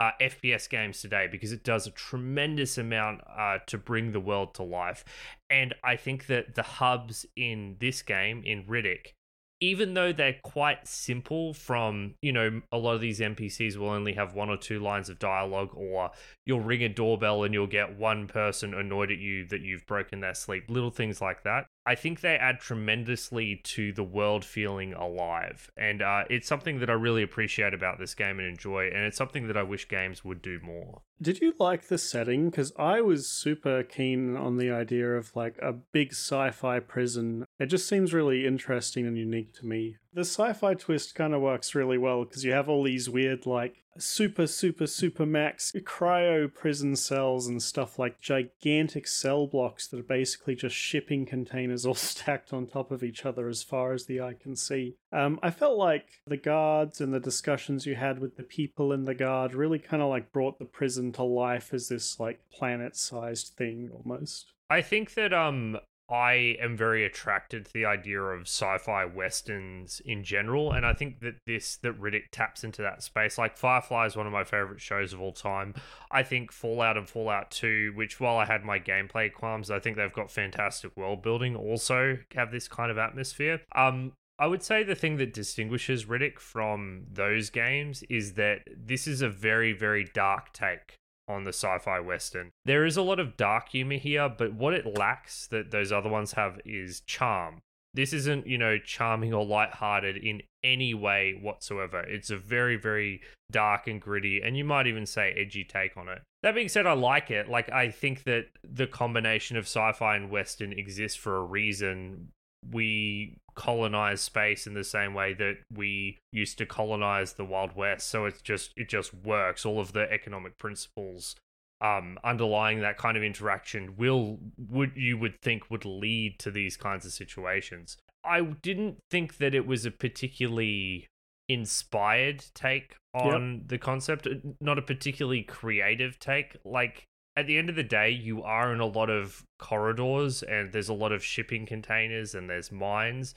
[0.00, 4.54] uh, FPS games today because it does a tremendous amount uh, to bring the world
[4.54, 5.04] to life.
[5.50, 9.14] And I think that the hubs in this game, in Riddick,
[9.60, 14.12] even though they're quite simple from you know a lot of these npcs will only
[14.12, 16.10] have one or two lines of dialogue or
[16.46, 20.20] you'll ring a doorbell and you'll get one person annoyed at you that you've broken
[20.20, 24.92] their sleep little things like that I think they add tremendously to the world feeling
[24.92, 25.72] alive.
[25.74, 28.88] And uh, it's something that I really appreciate about this game and enjoy.
[28.88, 31.00] And it's something that I wish games would do more.
[31.22, 32.50] Did you like the setting?
[32.50, 37.46] Because I was super keen on the idea of like a big sci fi prison.
[37.58, 39.96] It just seems really interesting and unique to me.
[40.18, 43.46] The sci fi twist kind of works really well because you have all these weird,
[43.46, 50.00] like, super, super, super max cryo prison cells and stuff like gigantic cell blocks that
[50.00, 54.06] are basically just shipping containers all stacked on top of each other as far as
[54.06, 54.96] the eye can see.
[55.12, 59.04] Um, I felt like the guards and the discussions you had with the people in
[59.04, 62.96] the guard really kind of like brought the prison to life as this like planet
[62.96, 64.52] sized thing almost.
[64.68, 65.78] I think that um
[66.10, 71.20] I am very attracted to the idea of sci-fi westerns in general, and I think
[71.20, 73.36] that this that Riddick taps into that space.
[73.36, 75.74] Like Firefly is one of my favorite shows of all time.
[76.10, 79.96] I think Fallout and Fallout Two, which while I had my gameplay qualms, I think
[79.96, 81.54] they've got fantastic world building.
[81.54, 83.60] Also have this kind of atmosphere.
[83.74, 89.06] Um, I would say the thing that distinguishes Riddick from those games is that this
[89.08, 90.96] is a very, very dark take
[91.28, 92.50] on the sci-fi western.
[92.64, 96.08] There is a lot of dark humor here, but what it lacks that those other
[96.08, 97.60] ones have is charm.
[97.94, 102.00] This isn't, you know, charming or light-hearted in any way whatsoever.
[102.00, 106.08] It's a very, very dark and gritty, and you might even say edgy take on
[106.08, 106.20] it.
[106.42, 107.48] That being said, I like it.
[107.48, 112.28] Like, I think that the combination of sci fi and Western exists for a reason
[112.70, 118.08] we colonize space in the same way that we used to colonize the wild west.
[118.08, 119.66] So it's just it just works.
[119.66, 121.34] All of the economic principles
[121.80, 126.76] um underlying that kind of interaction will would you would think would lead to these
[126.76, 127.96] kinds of situations.
[128.24, 131.06] I didn't think that it was a particularly
[131.48, 133.68] inspired take on yep.
[133.68, 134.28] the concept
[134.60, 136.56] not a particularly creative take.
[136.64, 137.07] Like
[137.38, 140.88] at the end of the day, you are in a lot of corridors and there's
[140.88, 143.32] a lot of shipping containers and there's mines.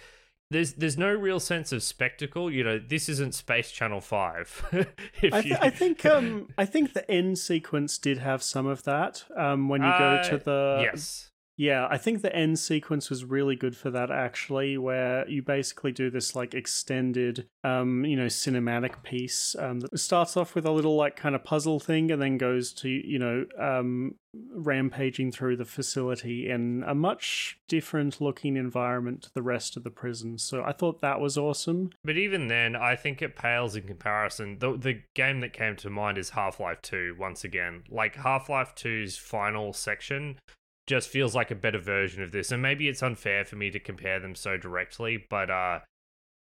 [0.49, 2.51] There's there's no real sense of spectacle.
[2.51, 4.65] You know, this isn't Space Channel Five.
[5.21, 5.55] I, th- you...
[5.61, 9.23] I, think um I think the end sequence did have some of that.
[9.37, 11.30] Um, when you uh, go to the yes
[11.61, 15.91] Yeah, I think the end sequence was really good for that actually, where you basically
[15.91, 20.71] do this like extended, um, you know, cinematic piece um, that starts off with a
[20.71, 24.15] little like kind of puzzle thing and then goes to you know um,
[24.55, 29.91] rampaging through the facility in a much different looking environment to the rest of the
[29.91, 30.39] prison.
[30.39, 31.91] So I thought that was awesome.
[32.03, 34.57] But even then, I think it pales in comparison.
[34.57, 37.15] The the game that came to mind is Half Life Two.
[37.19, 40.39] Once again, like Half Life 2's final section
[40.87, 43.79] just feels like a better version of this, and maybe it's unfair for me to
[43.79, 45.79] compare them so directly, but uh.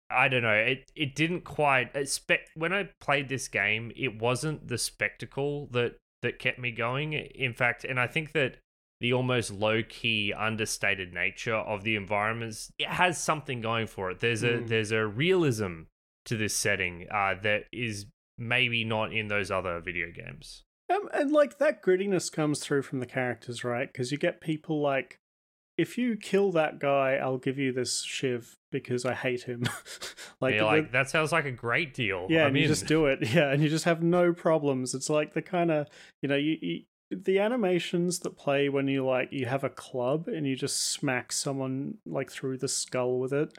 [0.09, 0.55] I don't know.
[0.55, 2.09] It it didn't quite.
[2.09, 7.13] Spe- when I played this game, it wasn't the spectacle that that kept me going.
[7.13, 8.59] In fact, and I think that
[9.01, 14.21] the almost low key, understated nature of the environments it has something going for it.
[14.21, 14.69] There's a Mm.
[14.69, 15.83] there's a realism
[16.27, 18.07] to this setting uh, that is
[18.39, 20.63] maybe not in those other video games.
[20.89, 23.93] Um, and like that grittiness comes through from the characters, right?
[23.93, 25.19] Because you get people like,
[25.77, 29.65] if you kill that guy, I'll give you this shiv because I hate him.
[30.41, 32.27] like, like that sounds like a great deal.
[32.31, 32.69] yeah, I'm and you in.
[32.69, 33.19] just do it.
[33.35, 34.95] Yeah, and you just have no problems.
[34.95, 35.89] It's like the kind of
[36.23, 40.29] you know you, you the animations that play when you like you have a club
[40.29, 43.57] and you just smack someone like through the skull with it.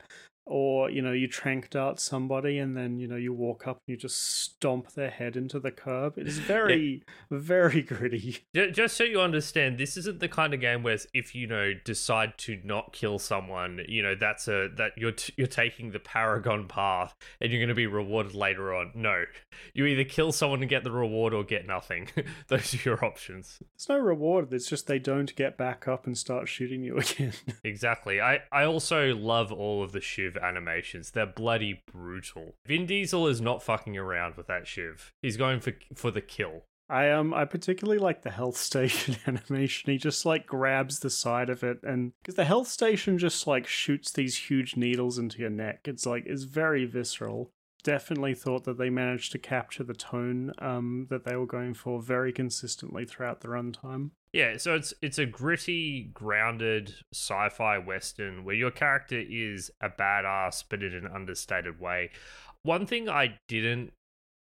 [0.49, 3.93] Or you know you trank dart somebody and then you know you walk up and
[3.93, 6.17] you just stomp their head into the curb.
[6.17, 8.45] It is very, very gritty.
[8.53, 12.37] Just so you understand, this isn't the kind of game where if you know decide
[12.39, 16.67] to not kill someone, you know that's a that you're t- you're taking the paragon
[16.67, 18.91] path and you're going to be rewarded later on.
[18.95, 19.25] No,
[19.73, 22.09] you either kill someone and get the reward or get nothing.
[22.47, 23.59] Those are your options.
[23.75, 24.53] There's no reward.
[24.53, 27.33] It's just they don't get back up and start shooting you again.
[27.63, 28.21] Exactly.
[28.21, 31.11] I I also love all of the Shiv animations.
[31.11, 32.55] They're bloody brutal.
[32.65, 35.13] Vin Diesel is not fucking around with that Shiv.
[35.21, 36.63] He's going for for the kill.
[36.89, 39.91] I um I particularly like the health station animation.
[39.91, 43.67] He just like grabs the side of it and because the health station just like
[43.67, 45.81] shoots these huge needles into your neck.
[45.85, 47.51] It's like it's very visceral.
[47.83, 52.01] Definitely thought that they managed to capture the tone um that they were going for
[52.01, 54.11] very consistently throughout the runtime.
[54.33, 60.63] Yeah, so it's it's a gritty, grounded sci-fi western where your character is a badass,
[60.69, 62.11] but in an understated way.
[62.63, 63.93] One thing I didn't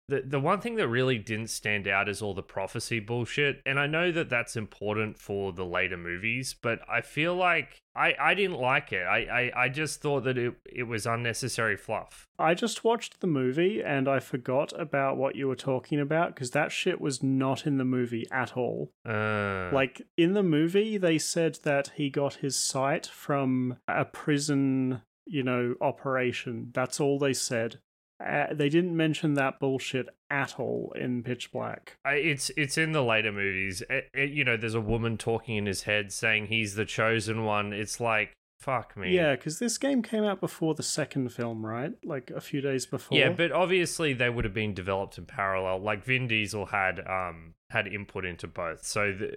[0.08, 3.78] the the one thing that really didn't stand out is all the prophecy bullshit, and
[3.78, 8.34] I know that that's important for the later movies, but I feel like I I
[8.34, 9.02] didn't like it.
[9.02, 12.26] I I, I just thought that it it was unnecessary fluff.
[12.38, 16.50] I just watched the movie and I forgot about what you were talking about because
[16.50, 18.90] that shit was not in the movie at all.
[19.06, 25.02] Uh, Like in the movie, they said that he got his sight from a prison,
[25.26, 26.70] you know, operation.
[26.74, 27.78] That's all they said.
[28.24, 31.96] Uh, they didn't mention that bullshit at all in Pitch Black.
[32.04, 33.82] I, it's it's in the later movies.
[33.90, 37.44] It, it- you know, there's a woman talking in his head saying he's the chosen
[37.44, 37.72] one.
[37.72, 39.12] It's like fuck me.
[39.12, 41.92] Yeah, because this game came out before the second film, right?
[42.04, 43.18] Like a few days before.
[43.18, 45.80] Yeah, but obviously they would have been developed in parallel.
[45.80, 49.36] Like Vin Diesel had um had input into both, so the,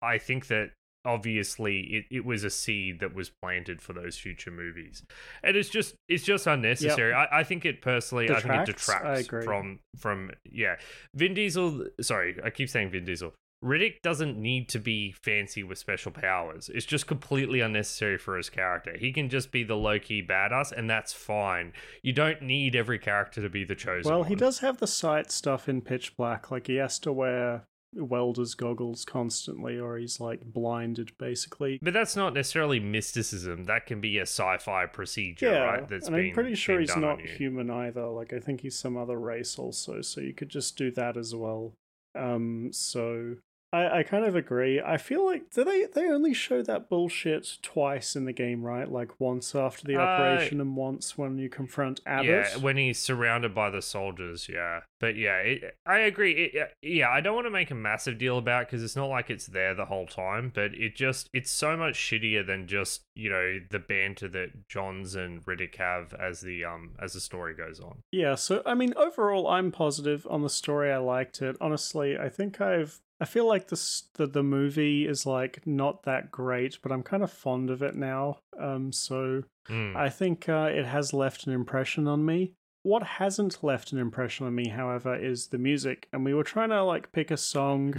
[0.00, 0.70] I think that
[1.04, 5.02] obviously it, it was a seed that was planted for those future movies,
[5.42, 7.12] and it's just it's just unnecessary.
[7.12, 9.22] I, I think it personally, I think it Detracts?
[9.22, 10.76] Detracts from from yeah.
[11.14, 13.32] Vin Diesel, sorry, I keep saying Vin Diesel.
[13.62, 16.68] Riddick doesn't need to be fancy with special powers.
[16.74, 18.96] It's just completely unnecessary for his character.
[18.98, 21.72] He can just be the low key badass, and that's fine.
[22.02, 24.10] You don't need every character to be the chosen.
[24.10, 26.50] well, he does have the sight stuff in Pitch Black.
[26.50, 31.78] Like he has to wear welder's goggles constantly, or he's like blinded, basically.
[31.82, 33.64] But that's not necessarily mysticism.
[33.64, 35.88] That can be a sci-fi procedure, yeah, right?
[35.88, 38.06] That's and been, I'm pretty sure he's not human either.
[38.06, 41.34] Like I think he's some other race also, so you could just do that as
[41.34, 41.74] well.
[42.14, 43.36] Um, so
[43.72, 44.80] I, I kind of agree.
[44.80, 48.90] I feel like do they they only show that bullshit twice in the game, right?
[48.90, 52.26] Like once after the Uh, operation and once when you confront Abbott.
[52.26, 54.80] Yeah, when he's surrounded by the soldiers, yeah.
[55.02, 56.52] But yeah, it, I agree.
[56.54, 59.30] It, yeah, I don't want to make a massive deal about because it's not like
[59.30, 63.28] it's there the whole time, but it just it's so much shittier than just you
[63.28, 67.80] know the banter that Johns and Riddick have as the um as the story goes
[67.80, 68.04] on.
[68.12, 70.92] Yeah, so I mean, overall, I'm positive on the story.
[70.92, 71.56] I liked it.
[71.60, 73.00] Honestly, I think I've.
[73.20, 77.24] I feel like this the the movie is like not that great, but I'm kind
[77.24, 78.38] of fond of it now.
[78.56, 79.94] Um, so Mm.
[79.94, 82.54] I think uh, it has left an impression on me.
[82.84, 86.08] What hasn't left an impression on me, however, is the music.
[86.12, 87.92] And we were trying to like pick a song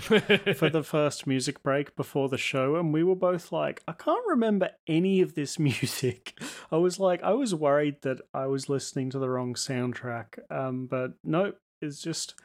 [0.57, 4.27] for the first music break before the show, and we were both like, I can't
[4.27, 6.37] remember any of this music.
[6.71, 10.39] I was like, I was worried that I was listening to the wrong soundtrack.
[10.51, 12.35] Um, but nope, it's just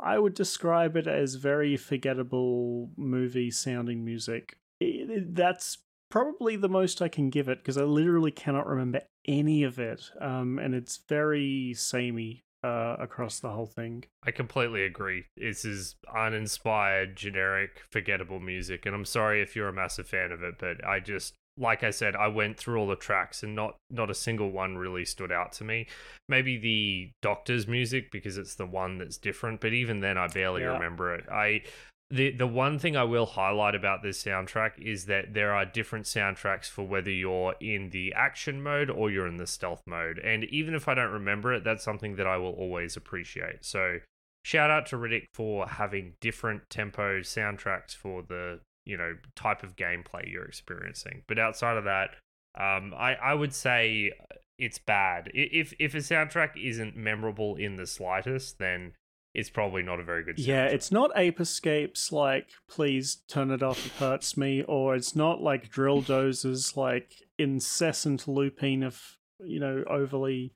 [0.00, 4.56] I would describe it as very forgettable movie sounding music.
[4.80, 5.78] It- it- that's
[6.10, 10.10] probably the most I can give it because I literally cannot remember any of it,
[10.20, 14.04] um, and it's very samey uh, across the whole thing.
[14.24, 15.24] I completely agree.
[15.36, 20.42] This is uninspired, generic, forgettable music, and I'm sorry if you're a massive fan of
[20.42, 23.76] it, but I just like I said, I went through all the tracks and not
[23.90, 25.88] not a single one really stood out to me.
[26.28, 30.62] Maybe the Doctor's music because it's the one that's different, but even then I barely
[30.62, 30.74] Yeah.
[30.74, 31.28] remember it.
[31.28, 31.62] I
[32.10, 36.06] the the one thing I will highlight about this soundtrack is that there are different
[36.06, 40.18] soundtracks for whether you're in the action mode or you're in the stealth mode.
[40.18, 43.64] And even if I don't remember it, that's something that I will always appreciate.
[43.64, 43.98] So
[44.42, 49.76] shout out to Riddick for having different tempo soundtracks for the you know type of
[49.76, 51.24] gameplay you're experiencing.
[51.26, 52.16] But outside of that,
[52.58, 54.12] um, I I would say
[54.58, 55.30] it's bad.
[55.34, 58.94] If if a soundtrack isn't memorable in the slightest, then
[59.38, 60.38] it's probably not a very good.
[60.38, 65.14] Yeah, it's not Ape Escapes like "Please turn it off, it hurts me," or it's
[65.16, 69.00] not like Drill Dozers like incessant looping of
[69.40, 70.52] you know overly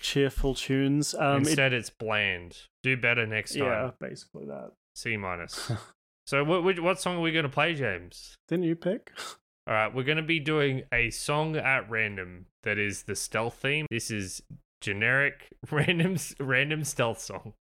[0.00, 1.14] cheerful tunes.
[1.14, 2.56] Um, it- Instead, it's bland.
[2.82, 3.64] Do better next time.
[3.64, 4.70] yeah, basically that.
[4.94, 5.70] C minus.
[6.26, 8.34] so what what song are we going to play, James?
[8.48, 9.12] Didn't you pick?
[9.66, 13.54] All right, we're going to be doing a song at random that is the stealth
[13.56, 13.86] theme.
[13.90, 14.42] This is
[14.80, 17.52] generic random random stealth song.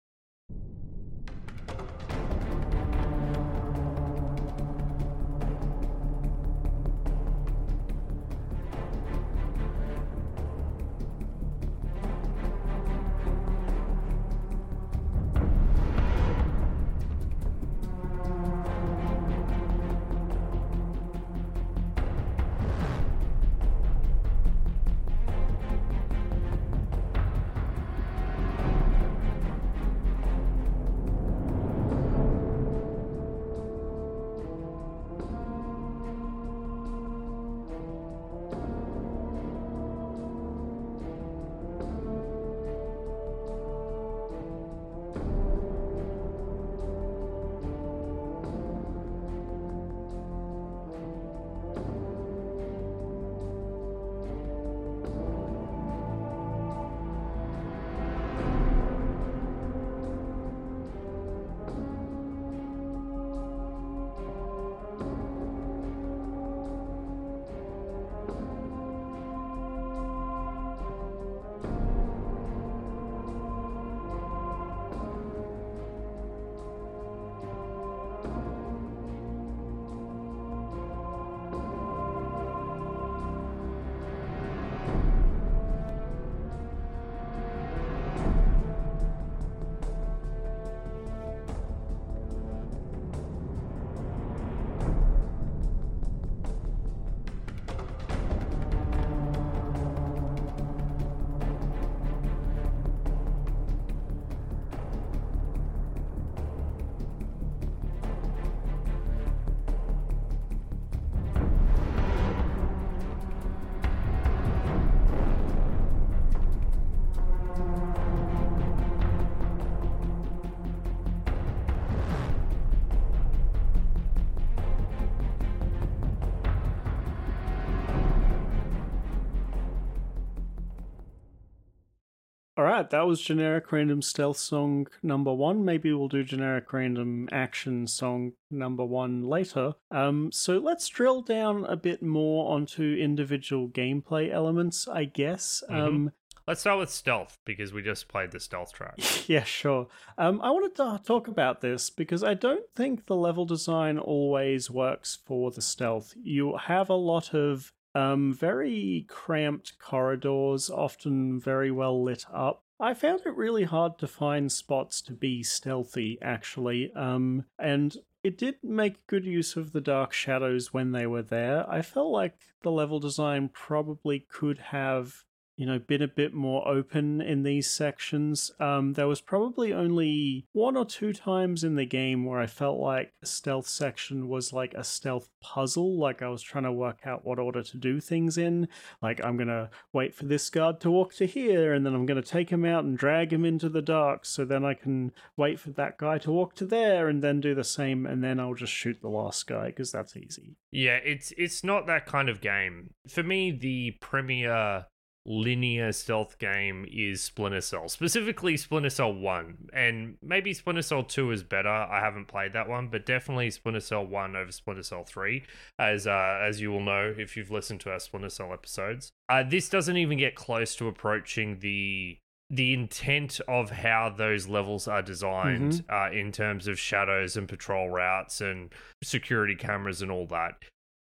[132.59, 135.65] All right, that was generic random stealth song number one.
[135.65, 139.75] Maybe we'll do generic random action song number one later.
[139.93, 145.63] Um, so let's drill down a bit more onto individual gameplay elements, I guess.
[145.69, 146.11] Um,
[146.49, 148.95] Let's start with stealth because we just played the stealth track.
[149.29, 149.87] yeah, sure.
[150.17, 154.69] Um, I wanted to talk about this because I don't think the level design always
[154.71, 156.15] works for the stealth.
[156.17, 162.63] You have a lot of um, very cramped corridors, often very well lit up.
[162.81, 168.39] I found it really hard to find spots to be stealthy, actually, um, and it
[168.39, 171.69] did make good use of the dark shadows when they were there.
[171.69, 175.25] I felt like the level design probably could have
[175.59, 178.53] you know, been a bit more open in these sections.
[178.61, 182.79] Um, there was probably only one or two times in the game where I felt
[182.79, 187.01] like a stealth section was like a stealth puzzle, like I was trying to work
[187.05, 188.69] out what order to do things in.
[189.03, 192.29] Like, I'm to wait for this guard to walk to here, and then I'm to
[192.29, 195.71] take him out and drag him into the dark, so then I can wait for
[195.71, 198.73] that guy to walk to there, and then do the same, and then I'll just
[198.73, 200.55] shoot the last guy, because that's easy.
[200.71, 202.91] Yeah, it's it's not that kind of game.
[203.09, 204.87] For me, the premier
[205.29, 209.69] linear stealth game is Splinter Cell, specifically Splinter Cell 1.
[209.75, 211.69] And maybe Splinter Cell 2 is better.
[211.69, 215.45] I haven't played that one, but definitely Splinter Cell 1 over Splinter Cell 3,
[215.79, 219.11] as uh, as you will know if you've listened to our Splinter Cell episodes.
[219.29, 222.17] Uh, this doesn't even get close to approaching the
[222.51, 225.93] the intent of how those levels are designed Mm-hmm.
[225.95, 228.73] uh, in terms of shadows and patrol routes and
[229.05, 230.55] security cameras and all that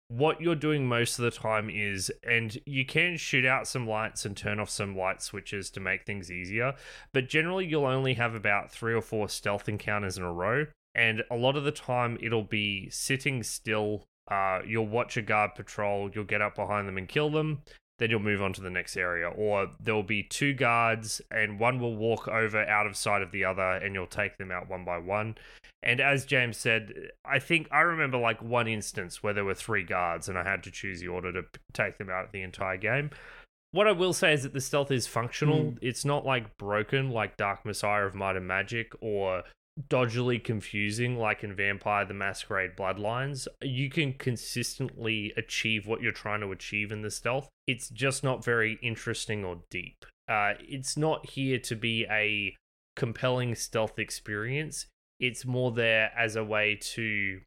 [0.09, 4.25] what you're doing most of the time is, and you can shoot out some lights
[4.25, 6.73] and turn off some light switches to make things easier,
[7.13, 10.65] but generally you'll only have about three or four stealth encounters in a row.
[10.95, 14.05] And a lot of the time it'll be sitting still.
[14.29, 17.61] Uh, you'll watch a guard patrol, you'll get up behind them and kill them,
[17.99, 19.27] then you'll move on to the next area.
[19.29, 23.45] Or there'll be two guards, and one will walk over out of sight of the
[23.45, 25.35] other, and you'll take them out one by one.
[25.83, 29.83] And as James said, I think I remember like one instance where there were three
[29.83, 33.11] guards and I had to choose the order to take them out the entire game.
[33.71, 35.59] What I will say is that the stealth is functional.
[35.59, 35.77] Mm.
[35.81, 39.43] It's not like broken like Dark Messiah of Might and Magic or
[39.89, 43.47] dodgily confusing like in Vampire the Masquerade Bloodlines.
[43.61, 47.49] You can consistently achieve what you're trying to achieve in the stealth.
[47.67, 50.05] It's just not very interesting or deep.
[50.29, 52.55] Uh, it's not here to be a
[52.95, 54.87] compelling stealth experience
[55.19, 57.39] it's more there as a way to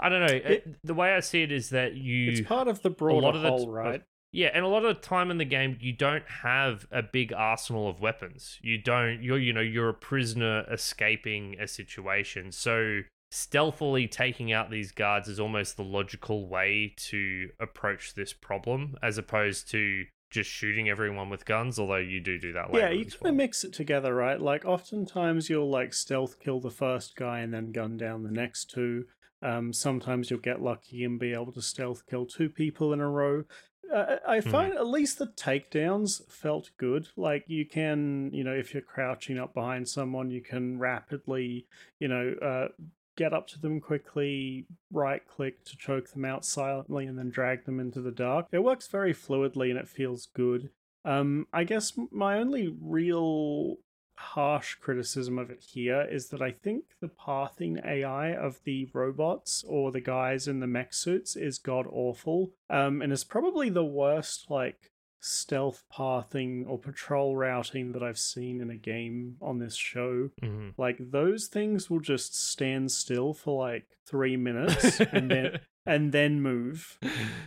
[0.00, 2.82] i don't know It- the way i see it is that you It's part of
[2.82, 4.02] the broader lot of the whole, right?
[4.32, 7.32] Yeah and a lot of the time in the game you don't have a big
[7.32, 13.00] arsenal of weapons you don't you're you know you're a prisoner escaping a situation so
[13.30, 19.16] stealthily taking out these guards is almost the logical way to approach this problem as
[19.16, 23.04] opposed to just shooting everyone with guns although you do do that later Yeah, you
[23.04, 23.30] kind well.
[23.30, 24.40] of mix it together, right?
[24.40, 28.70] Like, oftentimes you'll like stealth kill the first guy and then gun down the next
[28.70, 29.04] two.
[29.42, 33.08] Um, sometimes you'll get lucky and be able to stealth kill two people in a
[33.10, 33.44] row.
[33.92, 34.50] Uh, I Hmm.
[34.50, 37.08] find at least the takedowns felt good.
[37.16, 41.66] Like you can, you know, if you're crouching up behind someone, you can rapidly,
[41.98, 42.68] you know, uh,
[43.16, 47.64] get up to them quickly, right click to choke them out silently, and then drag
[47.64, 48.46] them into the dark.
[48.52, 50.70] It works very fluidly and it feels good.
[51.04, 53.76] Um, I guess my only real
[54.22, 59.64] harsh criticism of it here is that I think the pathing AI of the robots
[59.66, 62.52] or the guys in the mech suits is god awful.
[62.70, 64.90] Um, and it's probably the worst like
[65.24, 70.30] stealth pathing or patrol routing that I've seen in a game on this show.
[70.42, 70.74] Mhm.
[70.76, 76.40] Like those things will just stand still for like three minutes and then and then
[76.40, 76.98] move.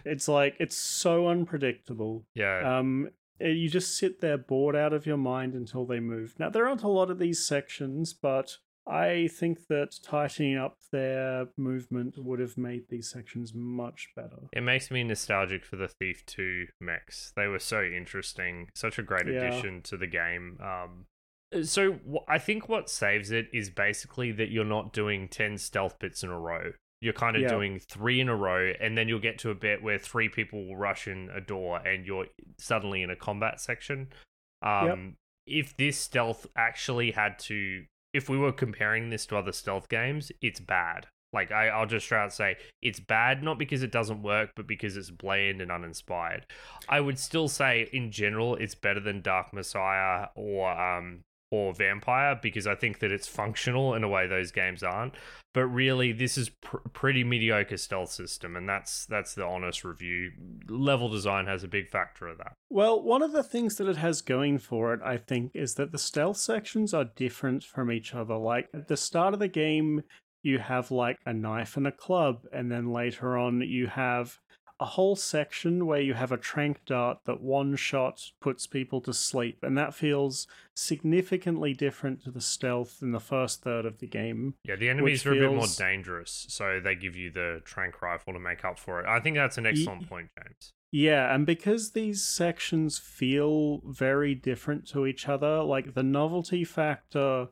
[0.05, 2.25] It's like it's so unpredictable.
[2.33, 3.09] yeah Um,
[3.39, 6.35] you just sit there bored out of your mind until they move.
[6.39, 8.57] Now there aren't a lot of these sections, but
[8.87, 14.37] I think that tightening up their movement would have made these sections much better.
[14.53, 17.33] It makes me nostalgic for the Thief 2 mechs.
[17.35, 19.41] They were so interesting, such a great Yeah.
[19.41, 20.59] addition to the game.
[20.61, 21.07] Um,
[21.63, 26.23] so I think what saves it is basically that you're not doing 10 stealth bits
[26.23, 26.73] in a row.
[27.05, 27.49] You're kind of Yeah.
[27.49, 30.65] doing three in a row, and then you'll get to a bit where three people
[30.65, 32.25] will rush in a door and you're
[32.57, 34.11] suddenly in a combat section.
[34.63, 39.87] Um, If this stealth actually had to, if we were comparing this to other stealth
[39.87, 41.05] games, it's bad.
[41.31, 44.65] Like I, I'll just try out say it's bad, not because it doesn't work, but
[44.65, 46.47] because it's bland and uninspired.
[46.89, 52.39] I would still say in general it's better than Dark Messiah or um or Vampire
[52.41, 55.13] because I think that it's functional in a way those games aren't.
[55.53, 60.31] But really, this is pr- pretty mediocre stealth system, and that's that's the honest review.
[60.67, 62.53] Level design has a big factor of that.
[62.69, 65.91] Well, one of the things that it has going for it, I think, is that
[65.91, 68.35] the stealth sections are different from each other.
[68.35, 70.03] Like at the start of the game,
[70.43, 74.39] you have like a knife and a club, and then later on, you have
[74.79, 79.13] a whole section where you have a trank dart that one shot puts people to
[79.13, 84.07] sleep, and that feels significantly different to the stealth in the first third of the
[84.07, 84.55] game.
[84.63, 88.33] Yeah, the enemies are a bit more dangerous, so they give you the trank rifle
[88.33, 89.05] to make up for it.
[89.07, 90.73] I think that's an excellent point, James.
[90.91, 97.47] Yeah, and because these sections feel very different to each other, like the novelty factor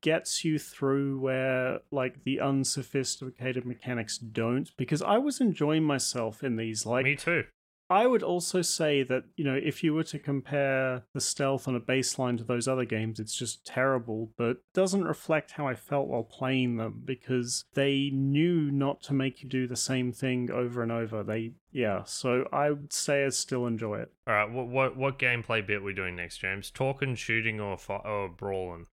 [0.00, 6.56] gets you through where like the unsophisticated mechanics don't because I was enjoying myself in
[6.56, 7.44] these like Me too.
[7.90, 11.76] I would also say that, you know, if you were to compare the stealth on
[11.76, 16.08] a baseline to those other games, it's just terrible, but doesn't reflect how I felt
[16.08, 20.82] while playing them because they knew not to make you do the same thing over
[20.82, 21.22] and over.
[21.22, 24.12] They, yeah, so I would say I still enjoy it.
[24.26, 26.70] All right, what what what gameplay bit we doing next, James?
[26.70, 28.86] Talking, shooting, or fi- or brawling?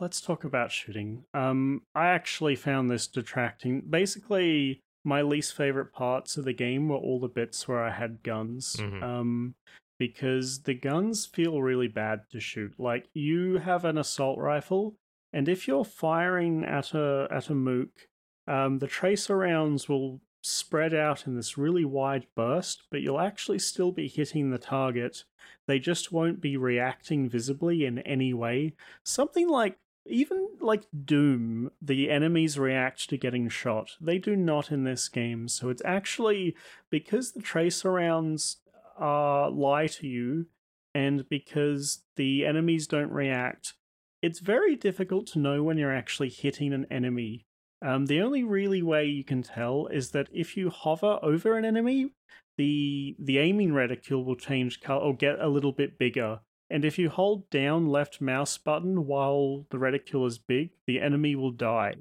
[0.00, 1.24] Let's talk about shooting.
[1.34, 3.82] Um, I actually found this detracting.
[3.88, 8.22] Basically, my least favorite parts of the game were all the bits where I had
[8.22, 8.76] guns.
[8.78, 9.02] Mhm.
[9.02, 9.54] Um,
[9.98, 12.72] because the guns feel really bad to shoot.
[12.78, 14.96] Like you have an assault rifle,
[15.32, 18.08] and if you're firing at a at a mook,
[18.46, 23.58] um, the tracer rounds will spread out in this really wide burst, but you'll actually
[23.58, 25.24] still be hitting the target.
[25.66, 28.74] They just won't be reacting visibly in any way.
[29.02, 33.96] Something like even like Doom, the enemies react to getting shot.
[34.00, 35.46] They do not in this game.
[35.48, 36.56] So it's actually
[36.88, 38.58] because the tracer rounds
[39.00, 40.46] uh, lie to you,
[40.94, 43.74] and because the enemies don't react,
[44.22, 47.46] it's very difficult to know when you're actually hitting an enemy.
[47.82, 51.64] Um, the only really way you can tell is that if you hover over an
[51.64, 52.12] enemy,
[52.56, 56.40] the the aiming reticule will change color or get a little bit bigger.
[56.68, 61.34] And if you hold down left mouse button while the reticule is big, the enemy
[61.34, 61.94] will die.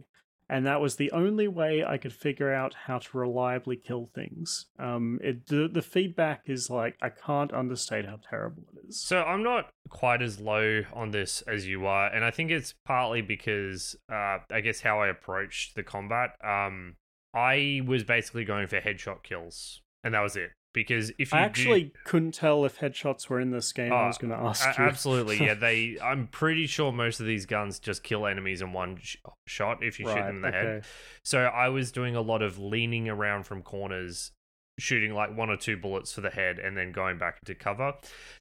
[0.49, 4.65] And that was the only way I could figure out how to reliably kill things.
[4.79, 8.99] Um, it, the, the feedback is like, I can't understate how terrible it is.
[8.99, 12.07] So I'm not quite as low on this as you are.
[12.07, 16.31] And I think it's partly because, uh, I guess, how I approached the combat.
[16.43, 16.95] Um,
[17.33, 21.41] I was basically going for headshot kills, and that was it because if you I
[21.41, 23.91] actually do, couldn't tell if headshots were in this game.
[23.91, 24.83] I was ah, going to ask you.
[24.83, 25.53] absolutely, yeah.
[25.59, 29.83] They, I'm pretty sure most of these guns just kill enemies in one sh- shot
[29.83, 30.85] if you shoot them in the head.
[31.23, 34.31] So I was doing a lot of leaning around from corners,
[34.79, 37.93] shooting like one or two bullets for the head, and then going back into cover.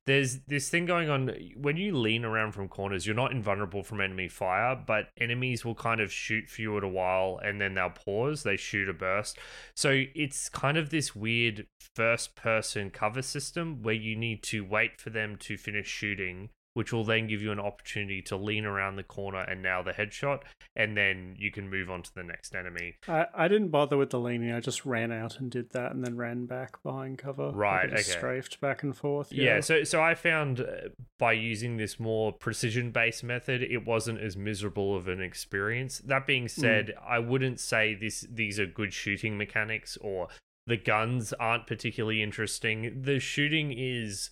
[0.06, 3.06] There's this thing going on when you lean around from corners.
[3.06, 6.84] You're not invulnerable from enemy fire, but enemies will kind of shoot for you at
[6.84, 8.42] a while, and then they'll pause.
[8.42, 9.38] They shoot a burst.
[9.74, 15.00] So it's kind of this weird first person cover system where you need to wait
[15.00, 16.50] for them to finish shooting.
[16.78, 19.90] Which will then give you an opportunity to lean around the corner and nail the
[19.90, 20.42] headshot,
[20.76, 22.94] and then you can move on to the next enemy.
[23.08, 24.52] I, I didn't bother with the leaning.
[24.52, 27.50] I just ran out and did that, and then ran back behind cover.
[27.50, 28.18] Right, just okay.
[28.18, 29.32] Strafed back and forth.
[29.32, 29.58] Yeah.
[29.58, 34.36] so so I found uh, by using this more precision based method, it wasn't as
[34.36, 35.98] miserable of an experience.
[35.98, 40.28] That being said, I wouldn't say this these are good shooting mechanics or
[40.68, 43.02] the guns aren't particularly interesting.
[43.02, 44.30] The shooting is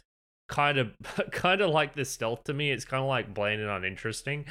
[0.49, 0.93] kind of
[1.33, 2.71] kind of like the stealth to me.
[2.71, 4.47] It's kind of like bland and uninteresting.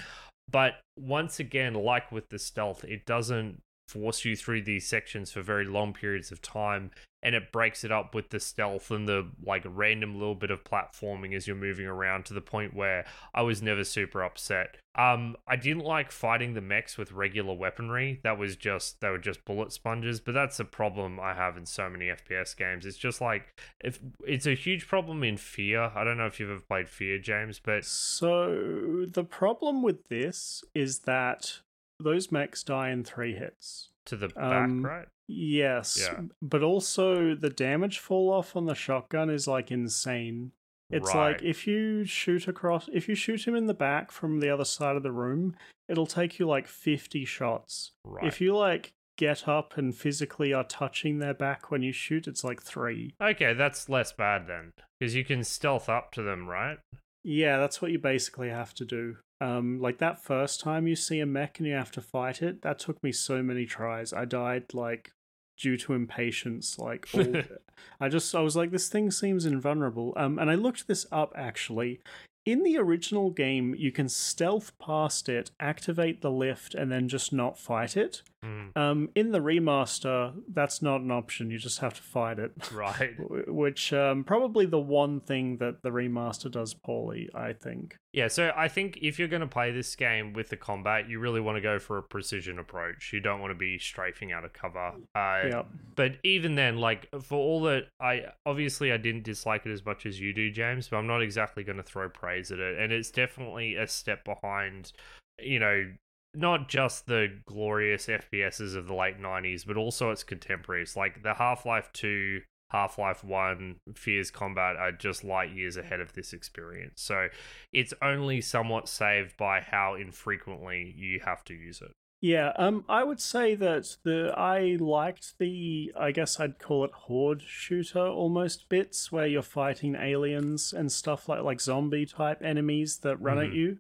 [0.50, 5.42] But once again, like with the stealth, it doesn't force you through these sections for
[5.42, 6.92] very long periods of time
[7.26, 10.64] and it breaks it up with the stealth and the like random little bit of
[10.64, 14.78] platforming as you're moving around to the point where I was never super upset.
[14.94, 18.20] Um I didn't like fighting the mechs with regular weaponry.
[18.24, 21.66] That was just they were just bullet sponges, but that's a problem I have in
[21.66, 22.86] so many FPS games.
[22.86, 25.92] It's just like if it's a huge problem in Fear.
[25.96, 30.64] I don't know if you've ever played Fear, James, but So the problem with this
[30.76, 31.62] is that
[32.00, 33.90] those mechs die in three hits.
[34.06, 35.08] to the Um, back, right?
[35.28, 36.26] Yes, Yeah.
[36.40, 40.52] but also the damage fall off on the shotgun is like insane.
[40.92, 44.50] It's like if you shoot across, if you shoot him in the back from the
[44.52, 45.56] other side of the room,
[45.90, 47.94] it'll take you like 50 shots.
[48.04, 48.28] Right.
[48.28, 52.44] If you like get up and physically are touching their back when you shoot, it's
[52.44, 53.16] like three.
[53.20, 56.78] Okay, that's less bad then, because you can stealth up to them, right?
[57.24, 59.18] Yeah, that's what you basically have to do.
[59.42, 62.62] Um, like that first time you see a mech and you have to fight it,
[62.62, 64.14] that took me so many tries.
[64.14, 65.12] I died like
[65.58, 66.80] due to impatience.
[66.80, 67.36] Like all,
[68.00, 70.14] I just I was like, this thing seems invulnerable.
[70.16, 72.00] Um, and I looked this up actually.
[72.46, 77.34] In the original game, you can stealth past it, activate the lift, and then just
[77.34, 78.22] not fight it.
[78.46, 81.50] Mm, Um, in the remaster, that's not an option.
[81.50, 82.52] You just have to fight it.
[82.72, 83.16] right.
[83.48, 87.98] Which um, probably the one thing that the remaster does poorly, I think.
[88.16, 91.20] Yeah, so I think if you're going to play this game with the combat, you
[91.20, 93.12] really want to go for a precision approach.
[93.12, 94.94] You don't want to be strafing out of cover.
[95.14, 95.68] Uh, Yep.
[95.98, 100.06] But even then, like for all that, I obviously I didn't dislike it as much
[100.06, 100.88] as you do, James.
[100.88, 104.24] But I'm not exactly going to throw praise at it, and it's definitely a step
[104.24, 104.94] behind.
[105.38, 105.92] You know,
[106.34, 111.34] not just the glorious FPSs of the late '90s, but also its contemporaries, like the
[111.34, 112.42] Half Life Two.
[112.76, 117.02] Half Life 1, Fears Combat are just light years ahead of this experience.
[117.02, 117.30] So
[117.72, 121.92] it's only somewhat saved by how infrequently you have to use it.
[122.20, 126.92] Yeah, um, I would say that the I liked the I guess I'd call it
[126.92, 132.98] horde shooter almost bits where you're fighting aliens and stuff like like zombie type enemies
[133.04, 133.56] that run at Mhm.
[133.56, 133.80] you.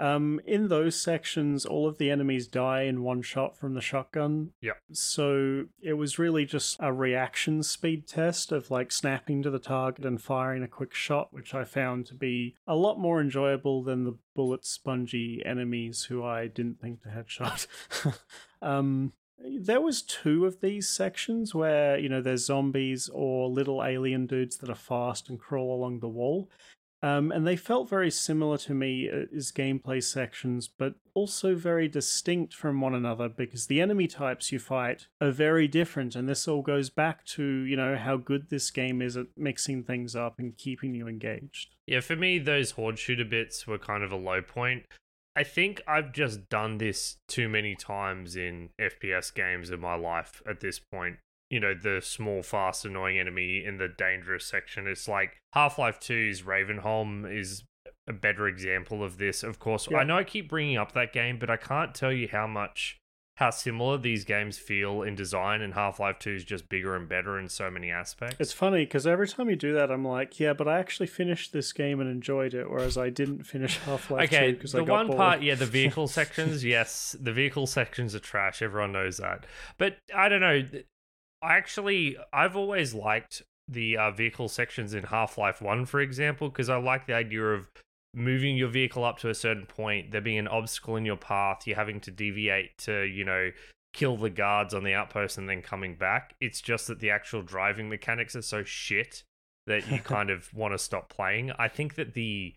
[0.00, 4.52] Um, in those sections, all of the enemies die in one shot from the shotgun.
[4.62, 4.78] Yep.
[4.92, 10.06] So it was really just a reaction speed test of like snapping to the target
[10.06, 14.04] and firing a quick shot, which I found to be a lot more enjoyable than
[14.04, 17.66] the bullet spongy enemies who I didn't think to headshot.
[18.62, 24.26] um, there was two of these sections where you know there's zombies or little alien
[24.26, 26.48] dudes that are fast and crawl along the wall
[27.02, 31.88] um, and they felt very similar to me uh, as gameplay sections, but also very
[31.88, 36.14] distinct from one another because the enemy types you fight are very different.
[36.14, 39.82] And this all goes back to, you know, how good this game is at mixing
[39.82, 41.74] things up and keeping you engaged.
[41.86, 44.84] Yeah, for me, those horde shooter bits were kind of a low point.
[45.34, 50.42] I think I've just done this too many times in FPS games in my life
[50.46, 51.16] at this point
[51.50, 56.42] you know the small fast annoying enemy in the dangerous section it's like half-life 2's
[56.42, 57.64] ravenholm is
[58.06, 59.98] a better example of this of course yeah.
[59.98, 62.96] i know i keep bringing up that game but i can't tell you how much
[63.36, 67.38] how similar these games feel in design and half-life 2 is just bigger and better
[67.38, 70.52] in so many aspects it's funny because every time you do that i'm like yeah
[70.52, 74.52] but i actually finished this game and enjoyed it whereas i didn't finish half-life okay
[74.52, 75.16] 2 because the I got Okay the one bored.
[75.16, 79.46] part yeah the vehicle sections yes the vehicle sections are trash everyone knows that
[79.78, 80.62] but i don't know
[81.42, 86.48] I actually, I've always liked the uh, vehicle sections in Half Life 1, for example,
[86.48, 87.68] because I like the idea of
[88.12, 91.66] moving your vehicle up to a certain point, there being an obstacle in your path,
[91.66, 93.50] you're having to deviate to, you know,
[93.92, 96.34] kill the guards on the outpost and then coming back.
[96.40, 99.22] It's just that the actual driving mechanics are so shit
[99.66, 101.52] that you kind of want to stop playing.
[101.58, 102.54] I think that the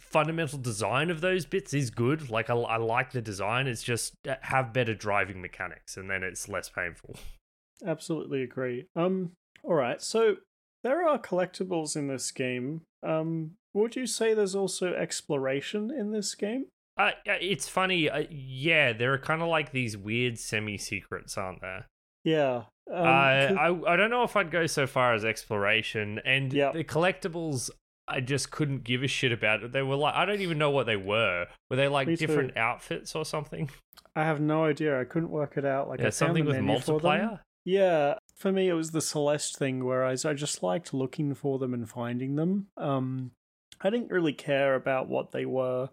[0.00, 2.30] fundamental design of those bits is good.
[2.30, 6.22] Like, I, I like the design, it's just uh, have better driving mechanics and then
[6.22, 7.16] it's less painful.
[7.86, 8.86] Absolutely agree.
[8.96, 10.00] Um, all right.
[10.00, 10.36] So
[10.82, 12.82] there are collectibles in this game.
[13.02, 16.66] Um, would you say there's also exploration in this game?
[16.96, 18.10] Uh, it's funny.
[18.10, 21.86] Uh, yeah, there are kind of like these weird semi secrets, aren't there?
[22.24, 22.64] Yeah.
[22.92, 26.74] Um, uh, I I don't know if I'd go so far as exploration and yep.
[26.74, 27.70] the collectibles.
[28.08, 29.72] I just couldn't give a shit about it.
[29.72, 31.46] They were like I don't even know what they were.
[31.70, 32.60] Were they like Me different too.
[32.60, 33.70] outfits or something?
[34.16, 35.00] I have no idea.
[35.00, 35.88] I couldn't work it out.
[35.88, 37.38] Like yeah, something with multiplayer.
[37.64, 41.58] Yeah, for me it was the Celeste thing where I, I just liked looking for
[41.58, 42.68] them and finding them.
[42.76, 43.32] Um,
[43.80, 45.90] I didn't really care about what they were.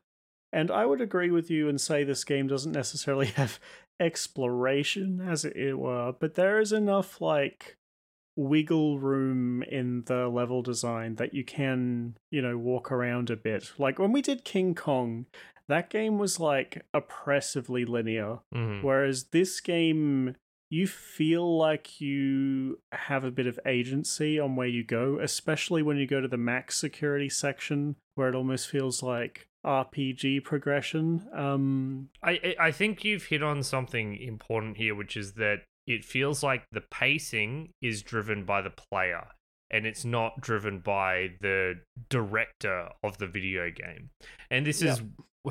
[0.53, 3.59] And I would agree with you and say this game doesn't necessarily have
[3.99, 7.78] exploration, as it were, but there is enough, like,
[8.36, 13.72] wiggle room in the level design that you can, you know, walk around a bit.
[13.80, 15.26] Like when we did King Kong,
[15.68, 18.39] that game was, like, oppressively linear.
[18.55, 18.86] Mm-hmm.
[18.86, 20.36] Whereas this game
[20.70, 25.97] you feel like you have a bit of agency on where you go, especially when
[25.97, 31.28] you go to the max security section, where it almost feels like RPG progression.
[31.34, 36.43] Um, I I think you've hit on something important here, which is that it feels
[36.43, 39.28] like the pacing is driven by the player
[39.70, 41.76] and it's not driven by the
[42.09, 44.09] director of the video game.
[44.49, 45.01] And this is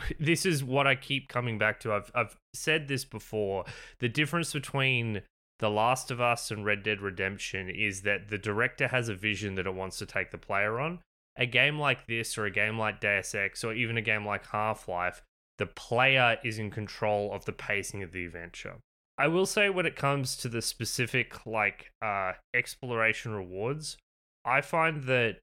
[0.21, 1.93] this is what I keep coming back to.
[1.93, 3.65] I've I've said this before.
[3.99, 5.23] The difference between
[5.59, 9.55] The Last of Us and Red Dead Redemption is that the director has a vision
[9.57, 11.01] that it wants to take the player on.
[11.39, 14.47] A game like this, or a game like Deus Ex, or even a game like
[14.47, 15.23] Half Life,
[15.59, 18.77] the player is in control of the pacing of the adventure.
[19.19, 23.97] I will say, when it comes to the specific like uh, exploration rewards,
[24.45, 25.39] I find that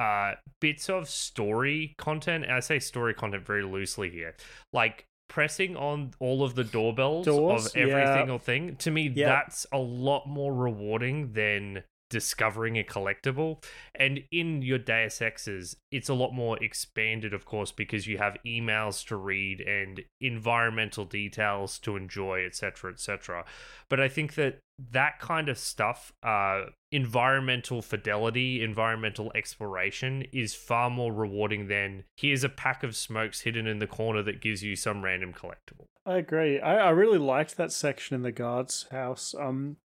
[0.00, 2.46] uh, bits of story content.
[2.46, 4.34] I say story content very loosely here,
[4.72, 8.16] like pressing on all of the doorbells Doors, of every yeah.
[8.18, 8.76] single thing.
[8.76, 9.28] To me, Yeah.
[9.28, 13.62] that's a lot more rewarding than discovering a collectible.
[13.94, 18.36] And in your Deus Exes, it's a lot more expanded, of course, because you have
[18.44, 23.44] emails to read and environmental details to enjoy, etc., etc.
[23.88, 24.58] But I think that
[24.92, 32.44] that kind of stuff, uh, environmental fidelity, environmental exploration, is far more rewarding than here's
[32.44, 35.86] a pack of smokes hidden in the corner that gives you some random collectible.
[36.06, 36.60] I agree.
[36.60, 39.34] I, I really liked that section in the guard's house.
[39.38, 39.76] Um,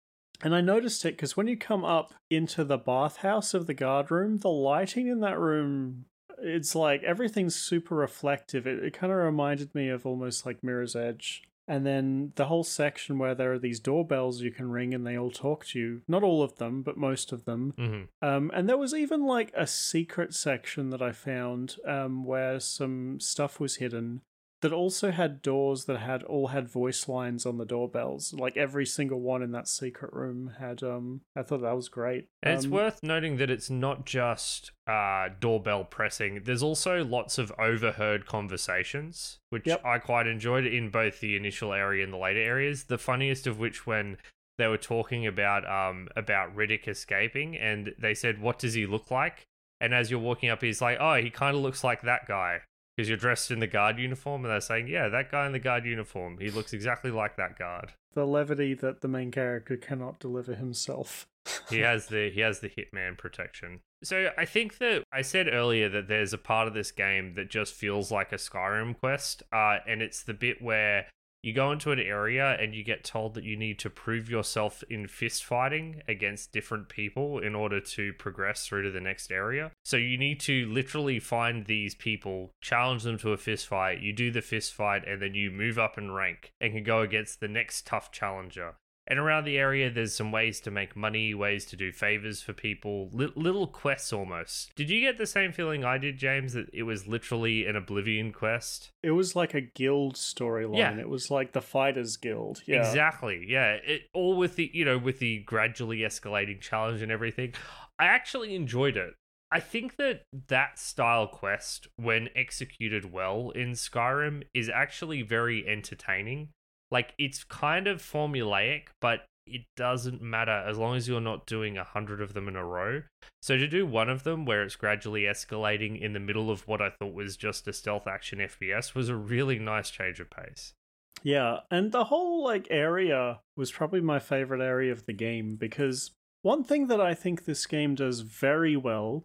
[0.42, 4.10] and I noticed it because when you come up into the bathhouse of the guard
[4.10, 6.06] room, the lighting in that room,
[6.38, 8.66] it's like everything's super reflective.
[8.66, 11.42] It, it kind of reminded me of almost like Mirror's Edge.
[11.68, 15.18] And then the whole section where there are these doorbells you can ring and they
[15.18, 16.02] all talk to you.
[16.06, 17.74] Not all of them, but most of them.
[17.76, 18.26] Mm-hmm.
[18.26, 23.18] Um, and there was even like a secret section that I found um, where some
[23.18, 24.20] stuff was hidden
[24.62, 28.32] that also had doors that had all had voice lines on the doorbells.
[28.32, 30.82] Like every single one in that secret room had.
[30.82, 32.28] Um, I thought that was great.
[32.42, 36.44] And it's Um, worth noting that it's not just uh, doorbell pressing.
[36.44, 39.84] There's also lots of overheard conversations, which Yep.
[39.84, 42.84] I quite enjoyed in both the initial area and the later areas.
[42.84, 44.16] The funniest of which when
[44.58, 49.10] they were talking about um about Riddick escaping, and they said, "What does he look
[49.10, 49.46] like?"
[49.80, 52.62] And as you're walking up, he's like, "Oh, he kind of looks like that guy."
[52.96, 55.58] Because you're dressed in the guard uniform, and they're saying, "Yeah, that guy in the
[55.58, 60.18] guard uniform, he looks exactly like that guard." the levity that the main character cannot
[60.18, 61.28] deliver himself.
[61.70, 63.80] he has the he has the hitman protection.
[64.02, 67.50] So I think that I said earlier that there's a part of this game that
[67.50, 71.06] just feels like a Skyrim quest, uh, and it's the bit where
[71.46, 74.82] you go into an area and you get told that you need to prove yourself
[74.90, 79.70] in fist fighting against different people in order to progress through to the next area.
[79.84, 84.12] So you need to literally find these people, challenge them to a fist fight, you
[84.12, 87.38] do the fist fight, and then you move up in rank and can go against
[87.38, 88.74] the next tough challenger.
[89.08, 92.52] And around the area, there's some ways to make money, ways to do favors for
[92.52, 94.72] people, li- little quests almost.
[94.74, 98.32] Did you get the same feeling I did, James, that it was literally an Oblivion
[98.32, 98.90] quest?
[99.02, 100.78] It was like a guild storyline.
[100.78, 100.98] Yeah.
[100.98, 102.62] It was like the Fighters Guild.
[102.66, 102.78] Yeah.
[102.78, 103.46] Exactly.
[103.48, 103.74] Yeah.
[103.74, 107.54] It all with the you know with the gradually escalating challenge and everything.
[107.98, 109.14] I actually enjoyed it.
[109.50, 116.48] I think that that style quest, when executed well in Skyrim, is actually very entertaining.
[116.90, 121.78] Like it's kind of formulaic, but it doesn't matter as long as you're not doing
[121.78, 123.02] a hundred of them in a row.
[123.42, 126.82] So to do one of them where it's gradually escalating in the middle of what
[126.82, 130.74] I thought was just a stealth action FPS was a really nice change of pace.
[131.22, 136.10] Yeah, and the whole like area was probably my favorite area of the game because
[136.42, 139.24] one thing that I think this game does very well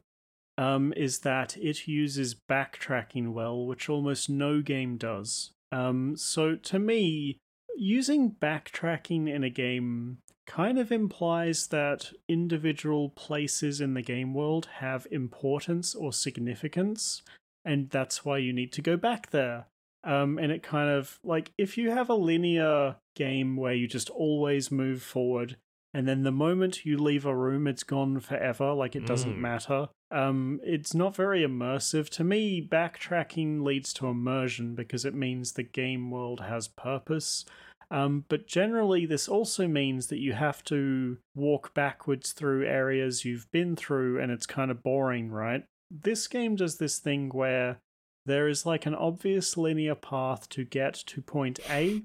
[0.57, 5.51] um, is that it uses backtracking well, which almost no game does.
[5.71, 7.39] Um, so to me,
[7.75, 14.67] using backtracking in a game kind of implies that individual places in the game world
[14.79, 17.21] have importance or significance,
[17.63, 19.67] and that's why you need to go back there.
[20.03, 24.09] Um, and it kind of like if you have a linear game where you just
[24.09, 25.57] always move forward,
[25.93, 29.41] and then the moment you leave a room, it's gone forever, like it doesn't Mm.
[29.41, 29.89] matter.
[30.09, 32.09] Um, it's not very immersive.
[32.11, 37.45] To me, backtracking leads to immersion because it means the game world has purpose.
[37.89, 43.51] Um, but generally, this also means that you have to walk backwards through areas you've
[43.51, 45.65] been through, and it's kind of boring, right?
[45.89, 47.79] This game does this thing where
[48.25, 52.03] there is like an obvious linear path to get to point A,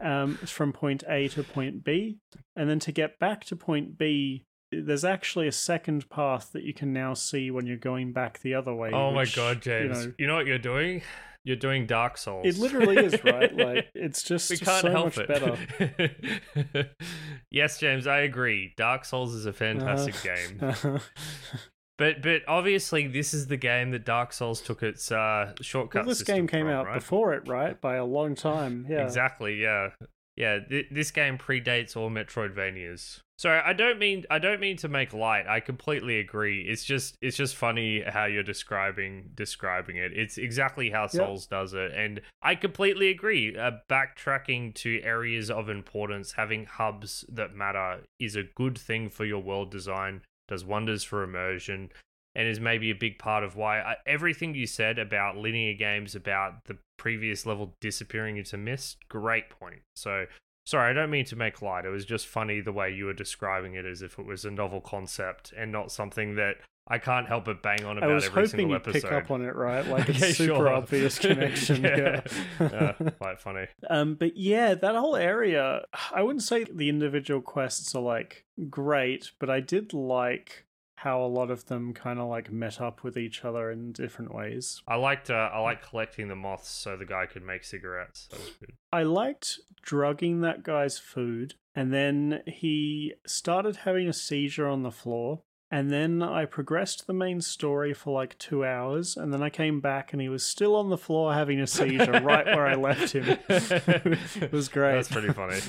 [0.00, 2.18] um, from point A to point B,
[2.56, 6.74] and then to get back to point B, there's actually a second path that you
[6.74, 8.90] can now see when you're going back the other way.
[8.92, 10.04] Oh my god, James.
[10.06, 11.02] You You know, know, what you're doing?
[11.44, 12.44] You're doing Dark Souls.
[12.46, 13.54] it literally is right.
[13.56, 15.28] Like it's just we can't so help much it.
[15.28, 16.90] better.
[17.50, 18.74] yes, James, I agree.
[18.76, 21.00] Dark Souls is a fantastic Uh, game.
[21.98, 26.08] But but obviously this is the game that Dark Souls took its uh shortcut well,
[26.08, 26.94] this game came from, out right?
[26.94, 27.78] before it, right?
[27.80, 28.86] By a long time.
[28.88, 29.02] Yeah.
[29.02, 29.90] Exactly, yeah.
[30.36, 33.20] Yeah, th- this game predates all Metroidvanias.
[33.38, 35.46] Sorry, I don't mean I don't mean to make light.
[35.48, 36.62] I completely agree.
[36.62, 40.12] It's just it's just funny how you're describing describing it.
[40.14, 43.56] It's exactly how Souls does it, and I completely agree.
[43.56, 49.24] Uh, backtracking to areas of importance, having hubs that matter, is a good thing for
[49.24, 50.22] your world design.
[50.48, 51.90] Does wonders for immersion,
[52.34, 56.14] and is maybe a big part of why I, everything you said about linear games,
[56.14, 59.82] about the previous level disappearing into mist, great point.
[59.94, 60.26] So
[60.66, 61.84] sorry, I don't mean to make light.
[61.84, 64.50] It was just funny the way you were describing it as if it was a
[64.50, 66.56] novel concept and not something that
[66.90, 69.02] I can't help but bang on I about was every hoping single episode.
[69.02, 69.86] pick up on it, right?
[69.86, 70.68] Like it's Okay, super sure.
[70.68, 71.84] obvious connection.
[71.84, 72.22] yeah.
[72.58, 72.92] yeah.
[73.00, 73.66] Yeah, quite funny.
[73.90, 75.82] Um, but yeah, that whole area,
[76.14, 80.64] I wouldn't say the individual quests are like great, but I did like
[80.96, 84.34] how a lot of them kind of like met up with each other in different
[84.34, 84.82] ways.
[84.88, 88.26] I liked uh, I liked collecting the moths so the guy could make cigarettes.
[88.32, 88.72] That was good.
[88.92, 94.90] I liked drugging that guy's food, and then he started having a seizure on the
[94.90, 95.42] floor.
[95.70, 99.80] And then I progressed the main story for like two hours, and then I came
[99.80, 103.12] back and he was still on the floor having a seizure right where I left
[103.12, 103.38] him.
[103.48, 104.94] it was great.
[104.94, 105.60] That's pretty funny.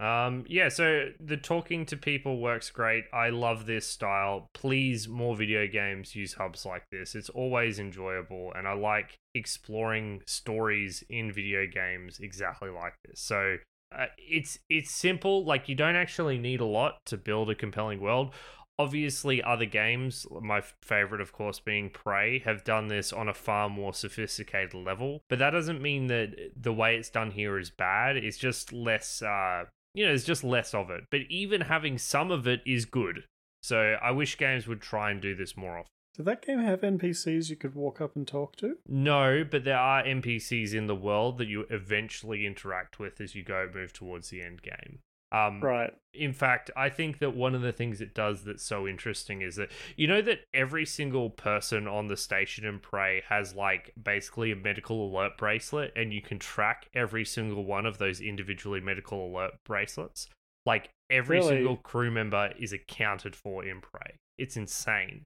[0.00, 3.04] Um, yeah, so the talking to people works great.
[3.12, 4.48] I love this style.
[4.54, 7.14] Please, more video games use hubs like this.
[7.14, 13.20] It's always enjoyable, and I like exploring stories in video games exactly like this.
[13.20, 13.58] So
[13.96, 15.44] uh, it's it's simple.
[15.44, 18.32] Like you don't actually need a lot to build a compelling world.
[18.80, 23.68] Obviously, other games, my favorite, of course, being Prey, have done this on a far
[23.68, 25.20] more sophisticated level.
[25.28, 28.16] But that doesn't mean that the way it's done here is bad.
[28.16, 31.04] It's just less, uh, you know, there's just less of it.
[31.10, 33.24] But even having some of it is good.
[33.62, 35.90] So I wish games would try and do this more often.
[36.16, 38.78] Did that game have NPCs you could walk up and talk to?
[38.88, 43.44] No, but there are NPCs in the world that you eventually interact with as you
[43.44, 45.00] go move towards the end game.
[45.32, 45.92] Um, Right.
[46.12, 49.56] in fact, I think that one of the things it does that's so interesting is
[49.56, 54.50] that you know that every single person on the station in Prey has like basically
[54.50, 59.26] a medical alert bracelet, and you can track every single one of those individually medical
[59.26, 60.28] alert bracelets.
[60.66, 61.56] Like every Really?
[61.56, 64.16] single crew member is accounted for in Prey.
[64.36, 65.22] It's insane.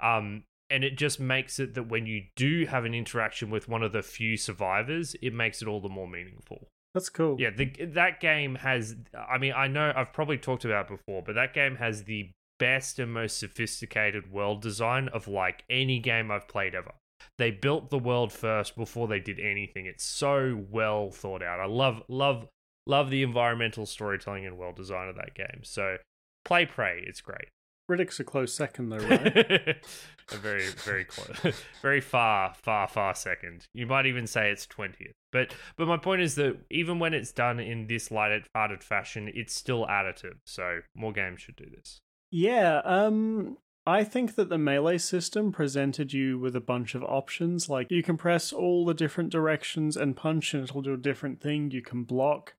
[0.00, 3.82] Um, and it just makes it that when you do have an interaction with one
[3.82, 6.68] of the few survivors, it makes it all the more meaningful.
[6.96, 7.36] That's cool.
[7.38, 8.96] Yeah, the, that game has.
[9.14, 12.98] I mean, I know I've probably talked about before, but that game has the best
[12.98, 16.92] and most sophisticated world design of like any game I've played ever.
[17.36, 19.84] They built the world first before they did anything.
[19.84, 21.60] It's so well thought out.
[21.60, 22.48] I love, love,
[22.86, 25.64] love the environmental storytelling and world design of that game.
[25.64, 25.98] So,
[26.46, 27.04] play Prey.
[27.06, 27.48] It's great.
[27.88, 29.76] Riddick's a close second though, right?
[30.32, 33.66] a very, very close, very far, far, far second.
[33.72, 35.12] You might even say it's twentieth.
[35.32, 39.54] But, but my point is that even when it's done in this light-hearted fashion, it's
[39.54, 40.38] still additive.
[40.44, 42.00] So more games should do this.
[42.30, 47.68] Yeah, um I think that the melee system presented you with a bunch of options.
[47.68, 51.40] Like you can press all the different directions and punch and it'll do a different
[51.40, 51.70] thing.
[51.70, 52.54] You can block.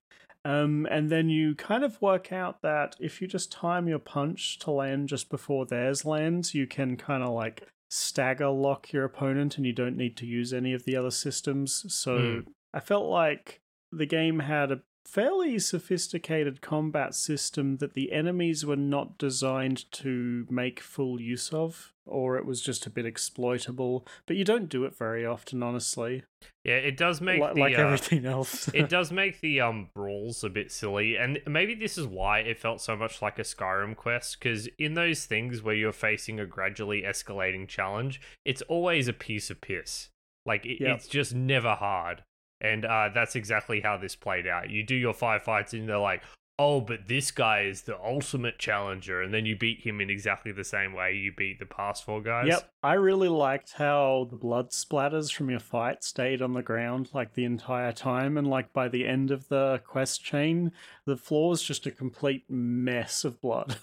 [0.48, 4.58] Um, and then you kind of work out that if you just time your punch
[4.60, 9.58] to land just before theirs lands, you can kind of like stagger lock your opponent
[9.58, 11.84] and you don't need to use any of the other systems.
[11.92, 12.40] So Hmm.
[12.72, 13.60] I felt like
[13.92, 20.46] the game had a fairly sophisticated combat system that the enemies were not designed to
[20.50, 24.06] make full use of, or it was just a bit exploitable.
[24.26, 26.24] But you don't do it very often, honestly.
[26.62, 28.68] Yeah, it does make Li- the, like uh, everything else.
[28.74, 32.58] it does make the um brawls a bit silly and maybe this is why it
[32.58, 36.46] felt so much like a skyrim quest because in those things where you're facing a
[36.46, 40.10] gradually escalating challenge it's always a piece of piss
[40.44, 40.96] like it, Yep.
[40.96, 42.22] it's just never hard
[42.60, 44.70] and uh that's exactly how this played out.
[44.70, 46.22] You do your firefights, and they're like
[46.58, 50.52] oh but this guy is the ultimate challenger and then you beat him in exactly
[50.52, 54.36] the same way you beat the past four guys Yep, I really liked how the
[54.36, 58.72] blood splatters from your fight stayed on the ground like the entire time, and like
[58.72, 60.72] by the end of the quest chain,
[61.04, 63.76] the floor is just a complete mess of blood.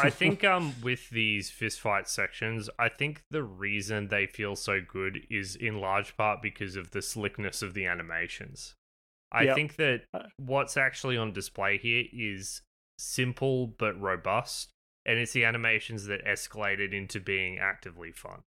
[0.00, 5.20] I think um with these fistfight sections, I think the reason they feel so good
[5.30, 8.74] is in large part because of the slickness of the animations.
[9.32, 9.54] I Yep.
[9.54, 12.62] think that Uh, what's actually on display here is
[12.98, 14.70] simple but robust,
[15.06, 18.42] and it's the animations that escalated into being actively fun.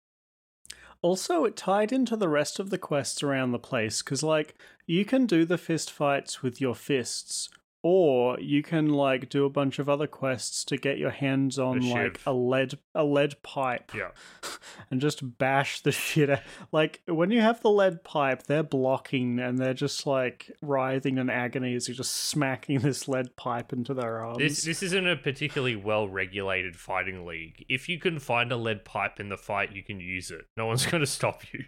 [1.00, 4.54] Also, it tied into the rest of the quests around the place because, like,
[4.86, 7.48] you can do the fist fights with your fists,
[7.82, 11.80] or you can like do a bunch of other quests to get your hands on
[11.80, 12.26] The like shiv.
[12.26, 14.10] a lead a lead pipe Yeah.
[14.90, 16.40] and just bash the shit out.
[16.70, 21.28] Like when you have the lead pipe, they're blocking and they're just like writhing in
[21.28, 24.38] agony as you're just smacking this lead pipe into their arms.
[24.38, 27.64] This this isn't a particularly well regulated fighting league.
[27.68, 30.46] If you can find a lead pipe in the fight, you can use it.
[30.56, 31.64] No one's going to stop you.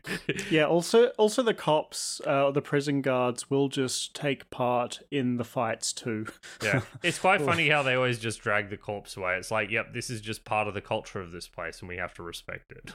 [0.50, 0.66] Yeah.
[0.66, 5.92] Also, also the cops, uh, the prison guards, will just take part in the fights
[5.92, 6.03] too.
[6.62, 6.80] Yeah.
[7.02, 9.36] It's quite funny how they always just drag the corpse away.
[9.36, 11.96] It's like, yep, this is just part of the culture of this place and we
[11.96, 12.94] have to respect it.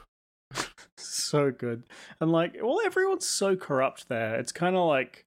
[0.97, 1.83] so good,
[2.19, 4.35] and like, well, everyone's so corrupt there.
[4.35, 5.25] It's kind of like,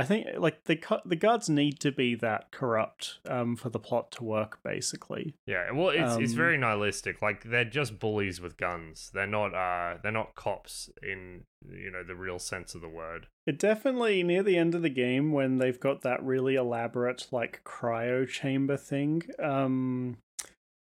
[0.00, 4.10] I think, like the the guards need to be that corrupt um, for the plot
[4.12, 5.34] to work, basically.
[5.46, 7.20] Yeah, well it's it's Um, very nihilistic.
[7.20, 9.10] Like they're just bullies with guns.
[9.12, 13.26] They're not uh they're not cops in you know the real sense of the word.
[13.46, 17.62] It definitely near the end of the game when they've got that really elaborate like
[17.64, 19.22] cryo chamber thing.
[19.38, 20.16] Um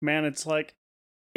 [0.02, 0.76] man, it's like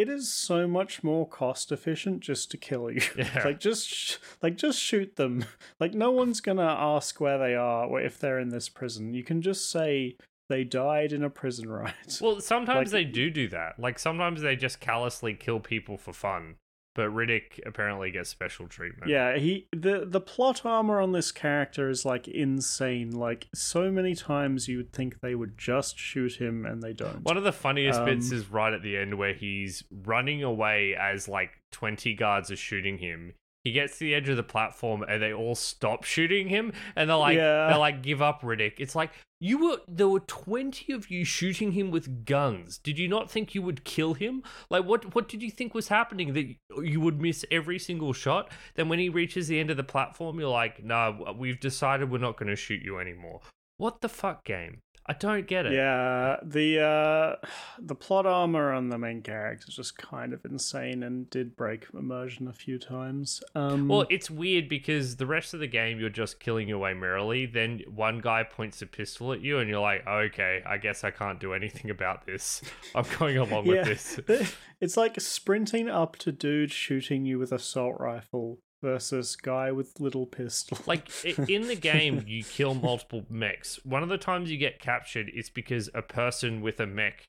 [0.01, 3.01] it is so much more cost efficient just to kill you.
[3.17, 3.43] Yeah.
[3.45, 5.45] like just sh- like just shoot them.
[5.81, 9.15] Like no one's going to ask where they are or if they're in this prison.
[9.15, 10.17] You can just say
[10.49, 12.19] they died in a prison riot.
[12.21, 13.79] Well, sometimes Like- they do do that.
[13.79, 16.57] Like sometimes they just callously kill people for fun.
[16.95, 19.11] But Riddick apparently gets special treatment.
[19.11, 23.13] Yeah, he the the plot armor on this character is like insane.
[23.13, 27.23] Like so many times you would think they would just shoot him and they don't.
[27.23, 30.97] One of the funniest bits Um, is right at the end where he's running away
[30.97, 33.35] as like 20 guards are shooting him.
[33.65, 37.11] He gets to the edge of the platform and they all stop shooting him and
[37.11, 37.69] they're like Yeah.
[37.69, 38.75] they're like give up Riddick.
[38.79, 42.79] It's like you were there were 20 of you shooting him with guns.
[42.79, 44.43] Did you not think you would kill him?
[44.71, 48.51] Like what what did you think was happening that you would miss every single shot?
[48.77, 52.19] Then when he reaches the end of the platform you're like, "No, we've decided we're
[52.19, 53.41] not going to shoot you anymore."
[53.77, 54.81] What the fuck game?
[55.11, 55.73] I don't get it.
[55.73, 57.47] Yeah, the uh,
[57.81, 61.87] the plot armor on the main character is just kind of insane and did break
[61.93, 63.43] immersion a few times.
[63.57, 66.95] Um, Well, it's weird because the rest of the game you're just killing your way
[66.95, 67.47] merrily.
[67.47, 71.11] Then one guy points a pistol at you, and you're like, "Okay, I guess I
[71.11, 72.63] can't do anything about this.
[72.95, 77.51] I'm going along yeah, with this." it's like sprinting up to dude shooting you with
[77.51, 80.79] assault rifle versus guy with little pistol.
[80.87, 83.79] Like in the game, you kill multiple mechs.
[83.85, 87.25] One of the times you get captured, it's because a person with a mech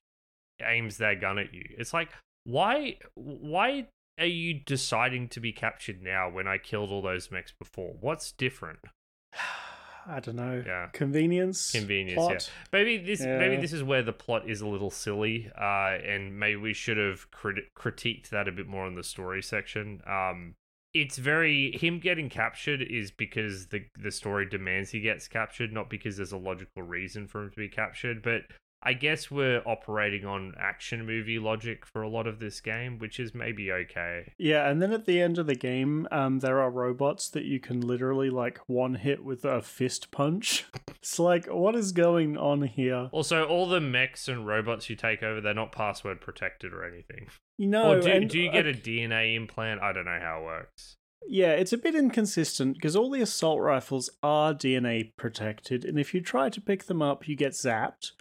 [0.65, 1.63] aims their gun at you.
[1.77, 2.09] It's like,
[2.43, 2.97] why?
[3.15, 3.87] Why
[4.19, 7.95] are you deciding to be captured now when I killed all those mechs before?
[7.99, 8.79] What's different?
[10.07, 10.63] I don't know.
[10.65, 10.87] Yeah.
[10.93, 11.71] Convenience.
[11.71, 12.51] Convenience, plot.
[12.73, 16.55] Maybe this maybe this is where the plot is a little silly, uh, and maybe
[16.55, 20.01] we should have crit- critiqued that a bit more in the story section.
[20.07, 20.55] Um,
[20.93, 25.89] it's very him getting captured is because the the story demands he gets captured, not
[25.89, 28.21] because there's a logical reason for him to be captured.
[28.21, 28.43] But
[28.83, 33.19] I guess we're operating on action movie logic for a lot of this game, which
[33.19, 34.33] is maybe okay.
[34.39, 37.59] Yeah, and then at the end of the game, um, there are robots that you
[37.59, 40.65] can literally like one hit with a fist punch.
[41.01, 43.09] It's like, what is going on here?
[43.11, 47.27] Also, all the mechs and robots you take over, they're not password protected or anything.
[47.67, 49.81] Know, or do, and, do you get a DNA implant?
[49.81, 50.95] I don't know how it works.
[51.27, 56.13] Yeah, it's a bit inconsistent because all the assault rifles are DNA protected, and if
[56.13, 58.11] you try to pick them up, you get zapped.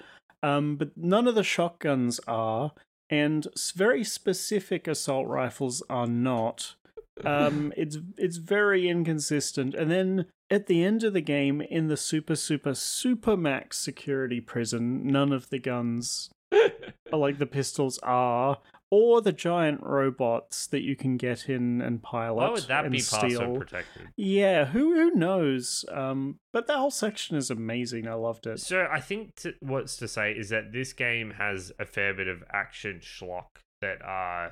[0.43, 2.73] Um, but none of the shotguns are,
[3.09, 6.75] and very specific assault rifles are not.
[7.25, 9.75] Um, it's it's very inconsistent.
[9.75, 14.41] And then at the end of the game, in the super super super max security
[14.41, 16.31] prison, none of the guns,
[17.13, 18.59] like the pistols, are.
[18.93, 22.35] Or the giant robots that you can get in and pilot.
[22.35, 23.57] Why would that and be steal.
[23.57, 24.09] protected?
[24.17, 25.85] Yeah, who who knows?
[25.93, 28.09] Um, but that whole section is amazing.
[28.09, 28.59] I loved it.
[28.59, 32.27] So I think to, what's to say is that this game has a fair bit
[32.27, 34.51] of action schlock that uh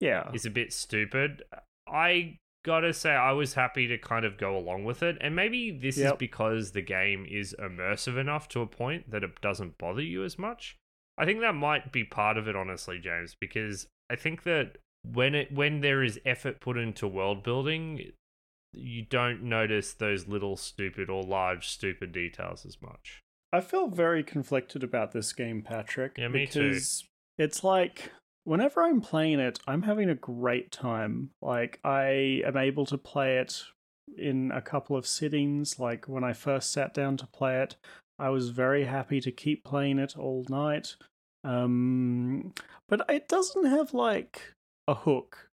[0.00, 1.44] Yeah, is a bit stupid.
[1.86, 5.70] I gotta say I was happy to kind of go along with it, and maybe
[5.70, 10.02] this is because the game is immersive enough to a point that it doesn't bother
[10.02, 10.78] you as much.
[11.22, 15.36] I think that might be part of it, honestly, James, because I think that when
[15.36, 18.10] it when there is effort put into world building,
[18.72, 23.20] you don't notice those little stupid or large stupid details as much.
[23.52, 26.16] I feel very conflicted about this game, Patrick.
[26.18, 26.70] Yeah, me too.
[26.70, 27.04] because
[27.38, 28.10] It's like
[28.42, 31.30] whenever I'm playing it, I'm having a great time.
[31.40, 33.62] Like I am able to play it
[34.18, 35.78] in a couple of sittings.
[35.78, 37.76] Like when I first sat down to play it,
[38.18, 40.96] I was very happy to keep playing it all night.
[41.44, 42.52] Um,
[42.88, 44.54] but it doesn't have like
[44.86, 45.48] a hook.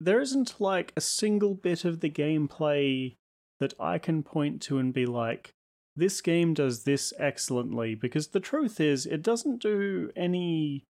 [0.00, 3.16] There isn't like a single bit of the gameplay
[3.60, 5.54] that I can point to and be like,
[5.96, 7.94] this game does this excellently.
[7.94, 10.84] Because the truth is, it doesn't do any.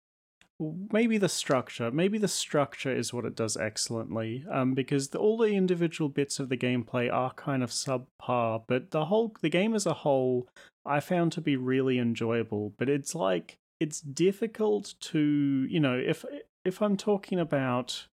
[0.93, 1.91] Maybe the structure.
[1.91, 4.45] Maybe the structure is what it does excellently.
[4.51, 8.93] Um, because the, all the individual bits of the gameplay are kind of subpar, but
[8.93, 10.49] the whole the game as a whole,
[10.87, 12.73] I found to be really enjoyable.
[12.79, 16.25] But it's like it's difficult to you know if
[16.65, 18.07] if I'm talking about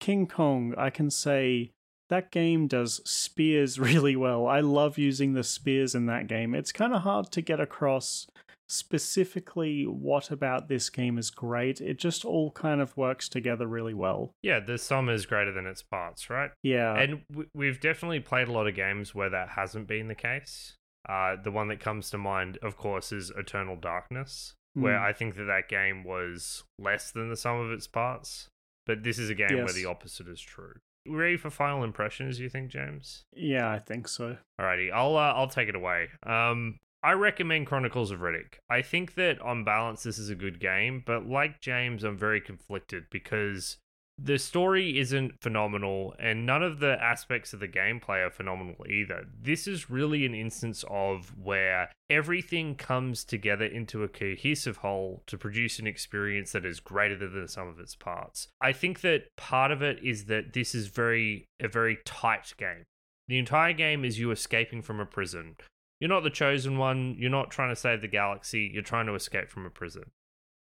[0.00, 1.70] King Kong, I can say
[2.08, 4.46] that game does spears really well.
[4.46, 6.54] I love using the spears in that game.
[6.54, 8.26] It's kind of hard to get across
[8.68, 11.80] specifically what about this game is great.
[11.80, 14.32] It just all kind of works together really well.
[14.42, 16.50] Yeah, the sum is greater than its parts, right?
[16.62, 16.94] Yeah.
[16.94, 20.74] And w- we've definitely played a lot of games where that hasn't been the case.
[21.08, 25.04] Uh, the one that comes to mind, of course, is Eternal Darkness, where Hmm.
[25.04, 28.48] I think that that game was less than the sum of its parts.
[28.86, 30.74] But this is a game where the opposite is true.
[31.06, 32.40] Ready for final impressions?
[32.40, 33.24] You think, James?
[33.34, 34.38] yeah, I think so.
[34.60, 36.08] Alrighty, I'll uh, I'll take it away.
[36.24, 38.54] Um, I recommend Chronicles of Riddick.
[38.68, 42.40] I think that on balance, this is a good game, but like James, I'm very
[42.40, 43.76] conflicted because
[44.20, 49.26] the story isn't phenomenal, and none of the aspects of the gameplay are phenomenal either.
[49.40, 55.38] This is really an instance of where everything comes together into a cohesive whole to
[55.38, 58.48] produce an experience that is greater than the sum of its parts.
[58.60, 62.84] I think that part of it is that this is very a very tight game.
[63.28, 65.56] The entire game is you escaping from a prison.
[66.00, 67.16] You're not the chosen one.
[67.18, 68.70] You're not trying to save the galaxy.
[68.72, 70.10] You're trying to escape from a prison.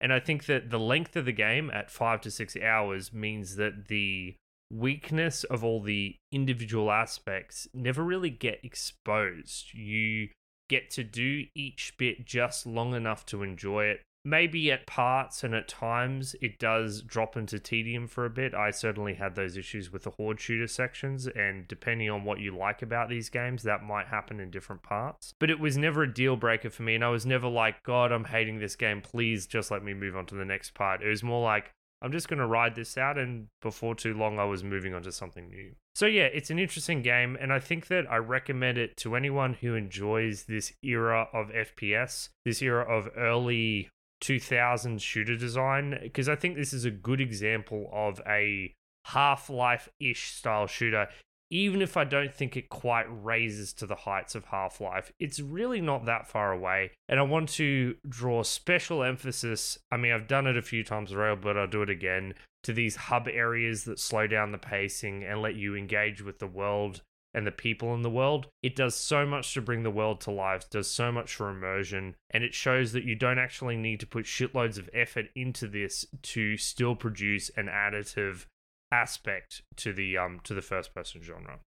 [0.02, 3.56] And I think that the length of the game at five to six hours means
[3.58, 4.36] that the
[4.72, 9.74] weakness of all the individual aspects never really get exposed.
[9.74, 10.30] You
[10.70, 15.56] get to do each bit just long enough to enjoy it maybe at parts and
[15.56, 18.54] at times it does drop into tedium for a bit.
[18.54, 22.56] I certainly had those issues with the horde shooter sections, and depending on what you
[22.56, 25.34] like about these games, that might happen in different parts.
[25.40, 28.12] But it was never a deal breaker for me, and I was never like, God,
[28.12, 29.02] I'm hating this game.
[29.02, 31.02] Please just let me move on to the next part.
[31.02, 34.40] It was more like, I'm just going to ride this out, and before too long,
[34.40, 35.72] I was moving on to something new.
[35.96, 39.56] So, yeah, it's an interesting game, and I think that I recommend it to anyone
[39.56, 43.90] who enjoys this era of FPS, this era of early
[44.22, 48.74] 2000 shooter design because I think this is a good example of a
[49.06, 51.08] Half Life ish style shooter.
[51.52, 55.40] Even if I don't think it quite raises to the heights of Half Life, it's
[55.40, 56.92] really not that far away.
[57.08, 59.80] And I want to draw special emphasis.
[59.92, 62.74] I mean, I've done it a few times already, but I'll do it again to
[62.74, 67.02] these hub areas that slow down the pacing and let you engage with the world
[67.34, 68.48] and the people in the world.
[68.64, 72.16] It does so much to bring the world to life, does so much for immersion,
[72.32, 76.06] and it shows that you don't actually need to put shitloads of effort into this
[76.24, 78.46] to still produce an additive
[78.92, 81.60] aspect to the um to the first person genre.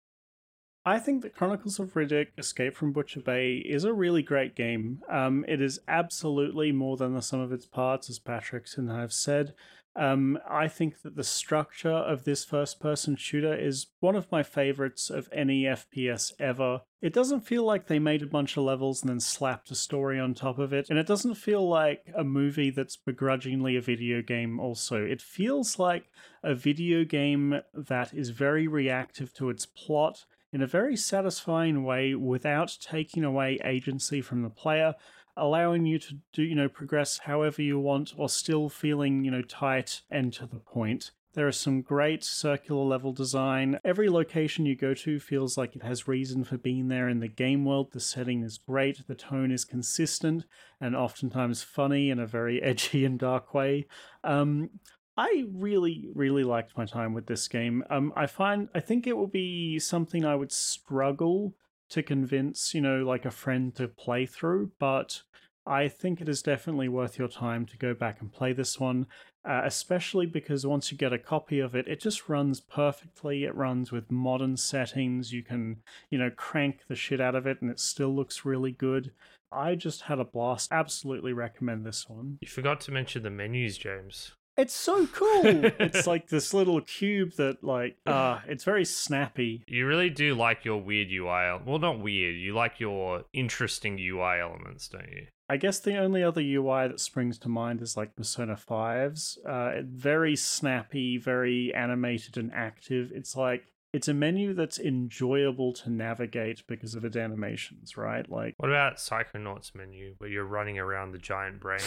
[0.84, 5.02] I think that Chronicles of Riddick Escape from Butcher Bay is a really great game.
[5.10, 9.02] Um, it is absolutely more than the sum of its parts, as Patrick and I
[9.02, 9.52] have said.
[9.96, 14.42] Um, I think that the structure of this first person shooter is one of my
[14.42, 16.82] favorites of any FPS ever.
[17.02, 20.20] It doesn't feel like they made a bunch of levels and then slapped a story
[20.20, 24.22] on top of it, and it doesn't feel like a movie that's begrudgingly a video
[24.22, 25.02] game, also.
[25.04, 26.04] It feels like
[26.42, 32.14] a video game that is very reactive to its plot in a very satisfying way
[32.14, 34.94] without taking away agency from the player
[35.36, 39.42] allowing you to do, you know, progress however you want while still feeling, you know,
[39.42, 41.10] tight and to the point.
[41.32, 43.78] There is some great circular level design.
[43.84, 47.28] Every location you go to feels like it has reason for being there in the
[47.28, 47.92] game world.
[47.92, 50.44] The setting is great, the tone is consistent,
[50.80, 53.86] and oftentimes funny in a very edgy and dark way.
[54.24, 54.70] Um,
[55.16, 57.84] I really, really liked my time with this game.
[57.90, 61.54] Um, I find I think it will be something I would struggle
[61.90, 65.22] to convince, you know, like a friend to play through, but
[65.66, 69.06] I think it is definitely worth your time to go back and play this one,
[69.44, 73.44] uh, especially because once you get a copy of it, it just runs perfectly.
[73.44, 75.32] It runs with modern settings.
[75.32, 78.72] You can, you know, crank the shit out of it and it still looks really
[78.72, 79.12] good.
[79.52, 80.72] I just had a blast.
[80.72, 82.38] Absolutely recommend this one.
[82.40, 84.32] You forgot to mention the menus, James.
[84.60, 85.64] It's so cool.
[85.80, 89.64] it's like this little cube that like uh it's very snappy.
[89.66, 91.60] You really do like your weird UI.
[91.64, 92.36] Well, not weird.
[92.36, 95.26] You like your interesting UI elements, don't you?
[95.48, 99.36] I guess the only other UI that springs to mind is like Persona 5's.
[99.44, 103.10] Uh, very snappy, very animated and active.
[103.12, 108.30] It's like it's a menu that's enjoyable to navigate because of its animations, right?
[108.30, 111.80] Like What about Psychonauts menu where you're running around the giant brain?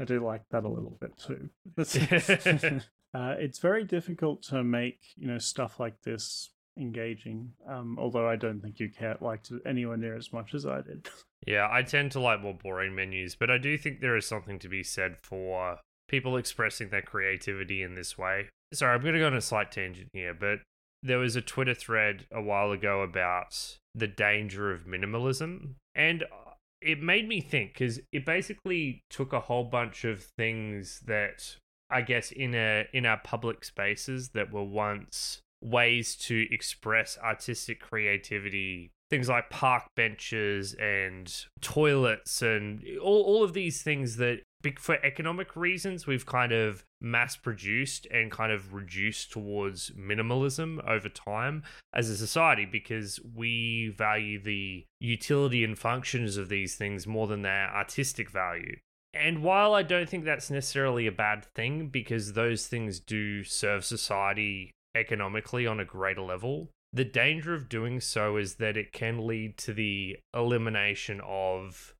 [0.00, 1.50] I do like that a little bit too.
[3.14, 7.52] uh, it's very difficult to make you know stuff like this engaging.
[7.68, 10.80] Um, although I don't think you care liked it anywhere near as much as I
[10.80, 11.08] did.
[11.46, 14.58] Yeah, I tend to like more boring menus, but I do think there is something
[14.60, 15.78] to be said for
[16.08, 18.48] people expressing their creativity in this way.
[18.72, 20.60] Sorry, I'm going to go on a slight tangent here, but
[21.02, 25.74] there was a Twitter thread a while ago about the danger of minimalism.
[25.94, 26.24] And
[26.82, 31.56] it made me think because it basically took a whole bunch of things that
[31.90, 37.80] I guess in a in our public spaces that were once ways to express artistic
[37.80, 44.40] creativity things like park benches and toilets and all, all of these things that
[44.78, 51.08] for economic reasons we've kind of mass produced and kind of reduced towards minimalism over
[51.08, 51.62] time
[51.94, 57.42] as a society because we value the utility and functions of these things more than
[57.42, 58.76] their artistic value.
[59.12, 63.84] And while I don't think that's necessarily a bad thing because those things do serve
[63.84, 69.26] society economically on a greater level, the danger of doing so is that it can
[69.26, 71.94] lead to the elimination of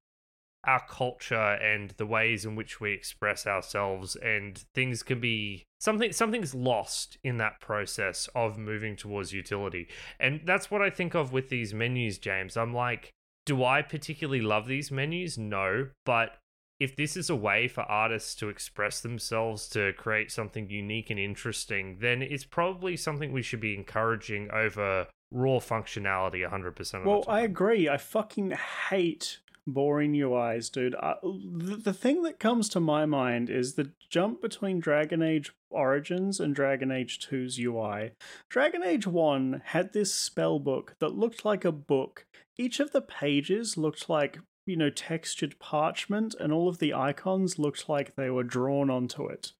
[0.64, 6.12] our culture and the ways in which we express ourselves and things can be something
[6.12, 9.88] something's lost in that process of moving towards utility.
[10.18, 12.56] And that's what i think of with these menus james.
[12.56, 13.12] I'm like
[13.46, 15.38] do i particularly love these menus?
[15.38, 15.88] No.
[16.04, 16.36] But
[16.78, 21.18] if this is a way for artists to express themselves to create something unique and
[21.18, 27.42] interesting, then it's probably something we should be encouraging over raw functionality 100% well, I
[27.42, 27.88] agree.
[27.88, 28.52] I fucking
[28.88, 30.94] hate boring UIs, dude.
[30.94, 35.52] Uh, the, the thing that comes to my mind is the jump between Dragon Age
[35.70, 38.12] Origins and Dragon Age 2's UI.
[38.48, 42.26] Dragon Age 1 had this spell book that looked like a book.
[42.58, 47.58] Each of the pages looked like you know, textured parchment, and all of the icons
[47.58, 49.52] looked like they were drawn onto it.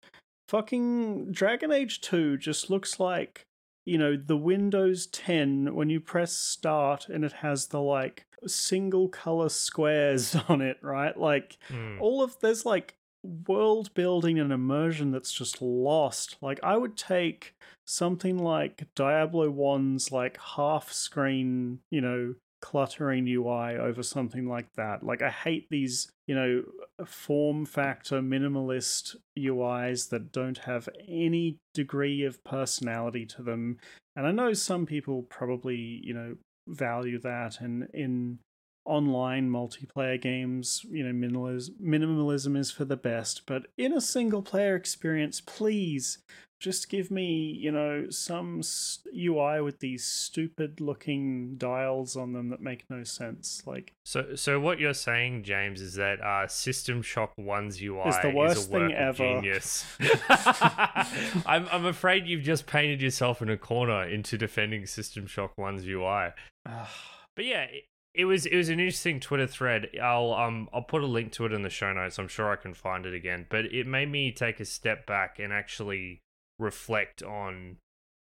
[0.49, 3.47] Fucking Dragon Age 2 just looks like,
[3.85, 9.09] you know, the Windows 10 when you press start and it has the like single
[9.09, 11.17] color squares on it, right?
[11.17, 12.01] Like Mm.
[12.01, 16.37] all of there's like world building and immersion that's just lost.
[16.41, 17.55] Like I would take
[17.87, 25.03] something like Diablo 1's like half screen, you know, cluttering UI over something like that.
[25.03, 26.63] Like I hate these, you know,
[27.07, 33.79] form factor minimalist UIs that don't have any degree of personality to them.
[34.17, 36.37] And I know some people probably, you know,
[36.69, 38.39] value that and in
[38.85, 43.47] online multiplayer games, you know, minimalism, minimalism is for the best.
[43.47, 46.19] But in a single player experience, please
[46.61, 48.61] just give me, you know, some
[49.17, 53.63] UI with these stupid looking dials on them that make no sense.
[53.67, 58.19] Like, So, so what you're saying, James, is that uh, System Shock One's UI It's
[58.19, 59.17] the worst is a work thing ever.
[59.17, 59.87] genius.
[61.47, 65.87] I'm, I'm afraid you've just painted yourself in a corner into defending System Shock One's
[65.87, 66.29] UI.
[66.67, 69.89] But yeah, it, it was it was an interesting Twitter thread.
[70.03, 72.19] I'll um I'll put a link to it in the show notes.
[72.19, 73.47] I'm sure I can find it again.
[73.49, 76.21] But it made me take a step back and actually
[76.61, 77.77] reflect on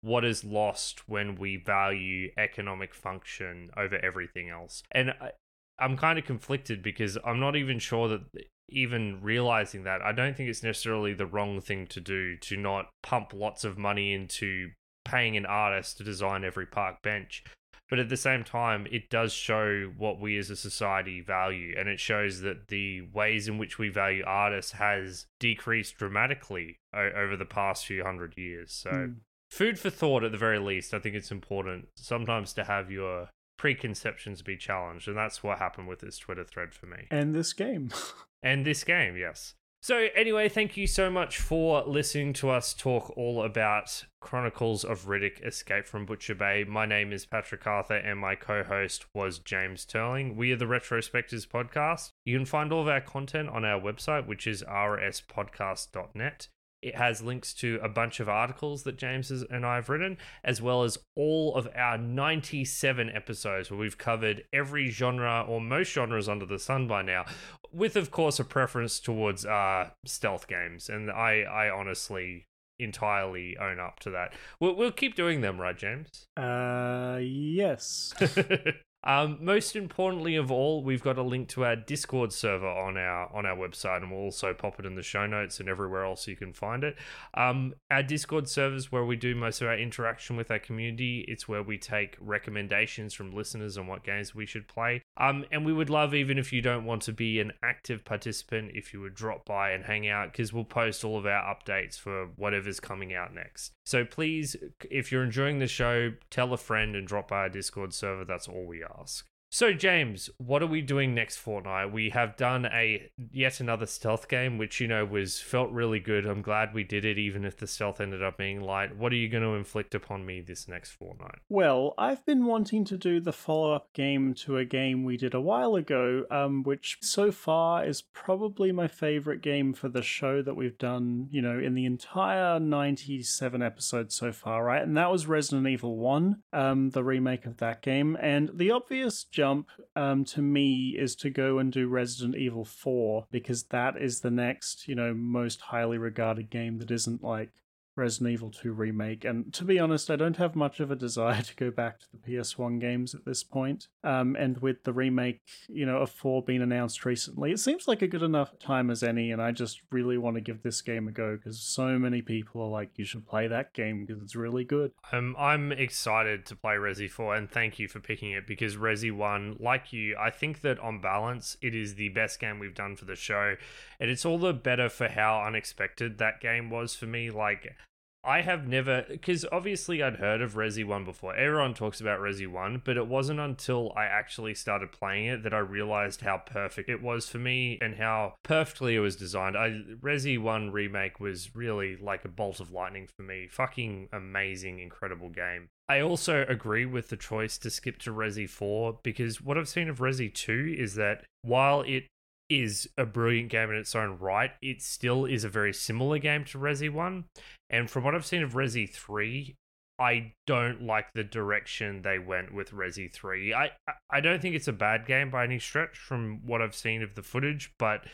[0.03, 4.83] what is lost when we value economic function over everything else.
[4.93, 5.33] And I,
[5.79, 8.21] I'm kind of conflicted because I'm not even sure that
[8.69, 12.91] even realizing that I don't think it's necessarily the wrong thing to do to not
[13.03, 14.71] pump lots of money into
[15.05, 17.43] paying an artist to design every park bench.
[17.91, 21.89] But at the same time, it does show what we as a society value, and
[21.89, 27.37] it shows that the ways in which we value artists has decreased dramatically o- over
[27.37, 28.73] the past few hundred years.
[28.73, 29.17] So, Mm.
[29.51, 30.95] food for thought at the very least.
[30.95, 35.89] I think it's important sometimes to have your preconceptions be challenged, and that's what happened
[35.89, 37.07] with this Twitter thread for me.
[37.11, 37.91] and this game.
[38.43, 39.55] And this game, yes.
[39.83, 45.07] So, anyway, thank you so much for listening to us talk all about Chronicles of
[45.07, 46.65] Riddick Escape from Butcher Bay.
[46.69, 50.37] My name is Patrick Arthur, and my co host was James Turling.
[50.37, 52.11] We are the Retrospectors podcast.
[52.27, 56.49] You can find all of our content on our website, which is rspodcast.net.
[56.83, 60.63] It has links to a bunch of articles that James and I have written, as
[60.63, 66.29] well as all of our 97 episodes where we've covered every genre or most genres
[66.29, 67.27] under the sun by now,
[67.71, 70.89] with, of course, a preference towards uh, stealth games.
[70.89, 72.47] And I, I honestly
[72.79, 74.33] entirely own up to that.
[74.59, 76.27] We'll, we'll keep doing them, right, James?
[76.37, 78.15] Uh, yes.
[79.05, 83.35] um, most importantly of all, we've got a link to our Discord server on our
[83.35, 86.29] on our website, and we'll also pop it in the show notes and everywhere else
[86.29, 86.97] you can find it.
[87.35, 91.25] Um, our Discord server is where we do most of our interaction with our community.
[91.29, 95.03] It's where we take recommendations from listeners on what games we should play.
[95.17, 98.73] Um, and we would love even if you don't want to be an active participant,
[98.75, 101.99] if you would drop by and hang out, because we'll post all of our updates
[101.99, 103.73] for whatever's coming out next.
[103.85, 104.57] So please,
[104.91, 108.25] if you're enjoying the show, tell a friend and drop by our Discord server.
[108.25, 109.30] That's all we ask.
[109.53, 111.93] So James, what are we doing next fortnight?
[111.93, 116.25] We have done a yet another stealth game, which you know was felt really good.
[116.25, 118.97] I'm glad we did it, even if the stealth ended up being light.
[118.97, 121.41] What are you going to inflict upon me this next fortnight?
[121.49, 125.35] Well, I've been wanting to do the follow up game to a game we did
[125.35, 130.43] a while ago, um, which so far is probably my favorite game for the show
[130.43, 134.83] that we've done, you know, in the entire 97 episodes so far, right?
[134.83, 138.17] And that was Resident Evil 1, um, the remake of that game.
[138.21, 143.27] And the obvious jump um, to me is to go and do Resident Evil 4,
[143.31, 147.49] because that is the next, you know, most highly regarded game that isn't like
[147.97, 149.25] Resident Evil 2 remake.
[149.25, 152.07] And to be honest, I don't have much of a desire to go back to
[152.13, 153.89] the PS1 games at this point.
[154.05, 158.03] Um, and with the remake, you know, of 4 being announced recently, it seems like
[158.03, 159.31] a good enough time as any.
[159.31, 162.63] And I just really want to give this game a go because so many people
[162.63, 164.93] are like, you should play that game because it's really good.
[165.13, 169.13] Um, I'm excited to play Resi 4 and thank you for picking it because Resi
[169.13, 172.97] 1, like you, I think that on balance, it is the best game we've done
[172.97, 173.57] for the show.
[173.99, 177.31] And it's all the better for how unexpected that game was for me.
[177.31, 177.77] Like,
[178.23, 181.35] I have never, because obviously I'd heard of Resi 1 before.
[181.35, 185.55] Everyone talks about Resi 1, but it wasn't until I actually started playing it that
[185.55, 189.57] I realized how perfect it was for me and how perfectly it was designed.
[189.57, 193.49] I Resi 1 remake was really like a bolt of lightning for me.
[193.51, 195.69] Fucking amazing, incredible game.
[195.89, 199.89] I also agree with the choice to skip to Resi 4 because what I've seen
[199.89, 202.07] of Resi 2 is that while it
[202.51, 206.45] is a brilliant game in its own right, it still is a very similar game
[206.47, 207.25] to Resi 1.
[207.71, 209.55] And from what I've seen of Resi 3,
[209.99, 213.55] I don't like the direction they went with Resi 3.
[213.55, 213.71] I
[214.11, 217.15] I don't think it's a bad game by any stretch from what I've seen of
[217.15, 218.05] the footage, but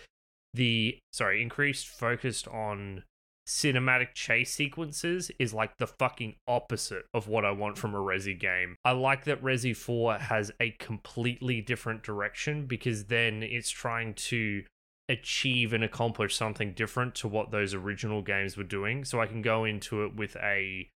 [0.52, 3.04] the sorry, increased focus on
[3.46, 8.38] cinematic chase sequences is like the fucking opposite of what I want from a Resi
[8.38, 8.76] game.
[8.84, 14.64] I like that Resi 4 has a completely different direction because then it's trying to
[15.08, 19.04] achieve and accomplish something different to what those original games were doing.
[19.04, 20.88] So I can go into it with a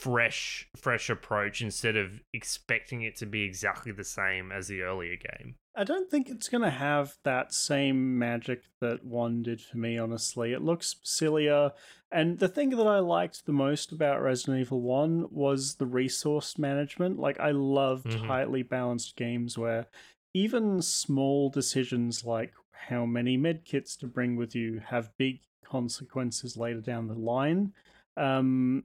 [0.00, 5.16] fresh fresh approach instead of expecting it to be exactly the same as the earlier
[5.16, 5.56] game.
[5.76, 9.98] I don't think it's going to have that same magic that one did for me,
[9.98, 10.52] honestly.
[10.52, 11.72] It looks sillier.
[12.12, 16.58] And the thing that I liked the most about Resident Evil 1 was the resource
[16.58, 17.18] management.
[17.18, 18.24] Like, I love Mhm.
[18.28, 19.86] tightly balanced games where
[20.32, 26.80] even small decisions like how many medkits to bring with you have big consequences later
[26.80, 27.72] down the line.
[28.16, 28.84] Um,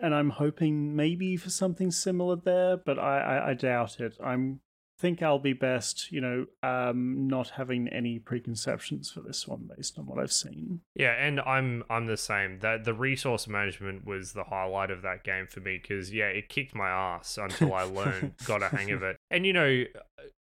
[0.00, 4.16] and I'm hoping maybe for something similar there, but I, I, I doubt it.
[4.22, 4.60] I'm
[4.98, 9.98] think I'll be best, you know, um, not having any preconceptions for this one based
[9.98, 10.80] on what I've seen.
[10.94, 12.60] Yeah, and I'm I'm the same.
[12.60, 16.48] That the resource management was the highlight of that game for me because yeah, it
[16.48, 19.16] kicked my ass until I learned, got a hang of it.
[19.30, 19.84] And you know,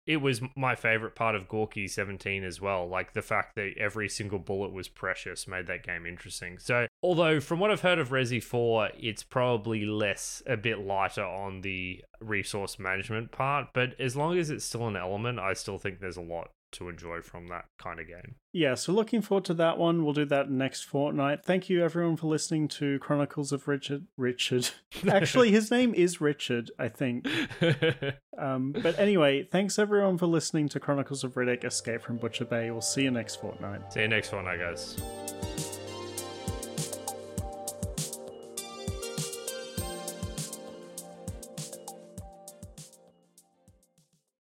[0.07, 2.88] it was my favorite part of Gorky 17 as well.
[2.88, 6.60] Like the fact that every single bullet was precious made that game interesting.
[6.60, 11.26] So, although from what I've heard of Resi 4, it's probably less, a bit lighter
[11.26, 15.77] on the resource management part, but as long as it's still an element, I still
[15.77, 18.35] think there's a lot to enjoy from that kind of game.
[18.53, 20.03] Yeah, so looking forward to that one.
[20.03, 21.43] We'll do that next fortnight.
[21.43, 24.06] Thank you everyone for listening to Chronicles of Richard.
[24.18, 24.69] Richard.
[25.10, 27.27] Actually, his name is Richard, I think.
[28.38, 32.69] Um, but anyway, thanks everyone for listening to Chronicles of Riddick Escape from Butcher Bay.
[32.69, 33.93] We'll see you next fortnight.
[33.93, 34.97] See you next one, I guess.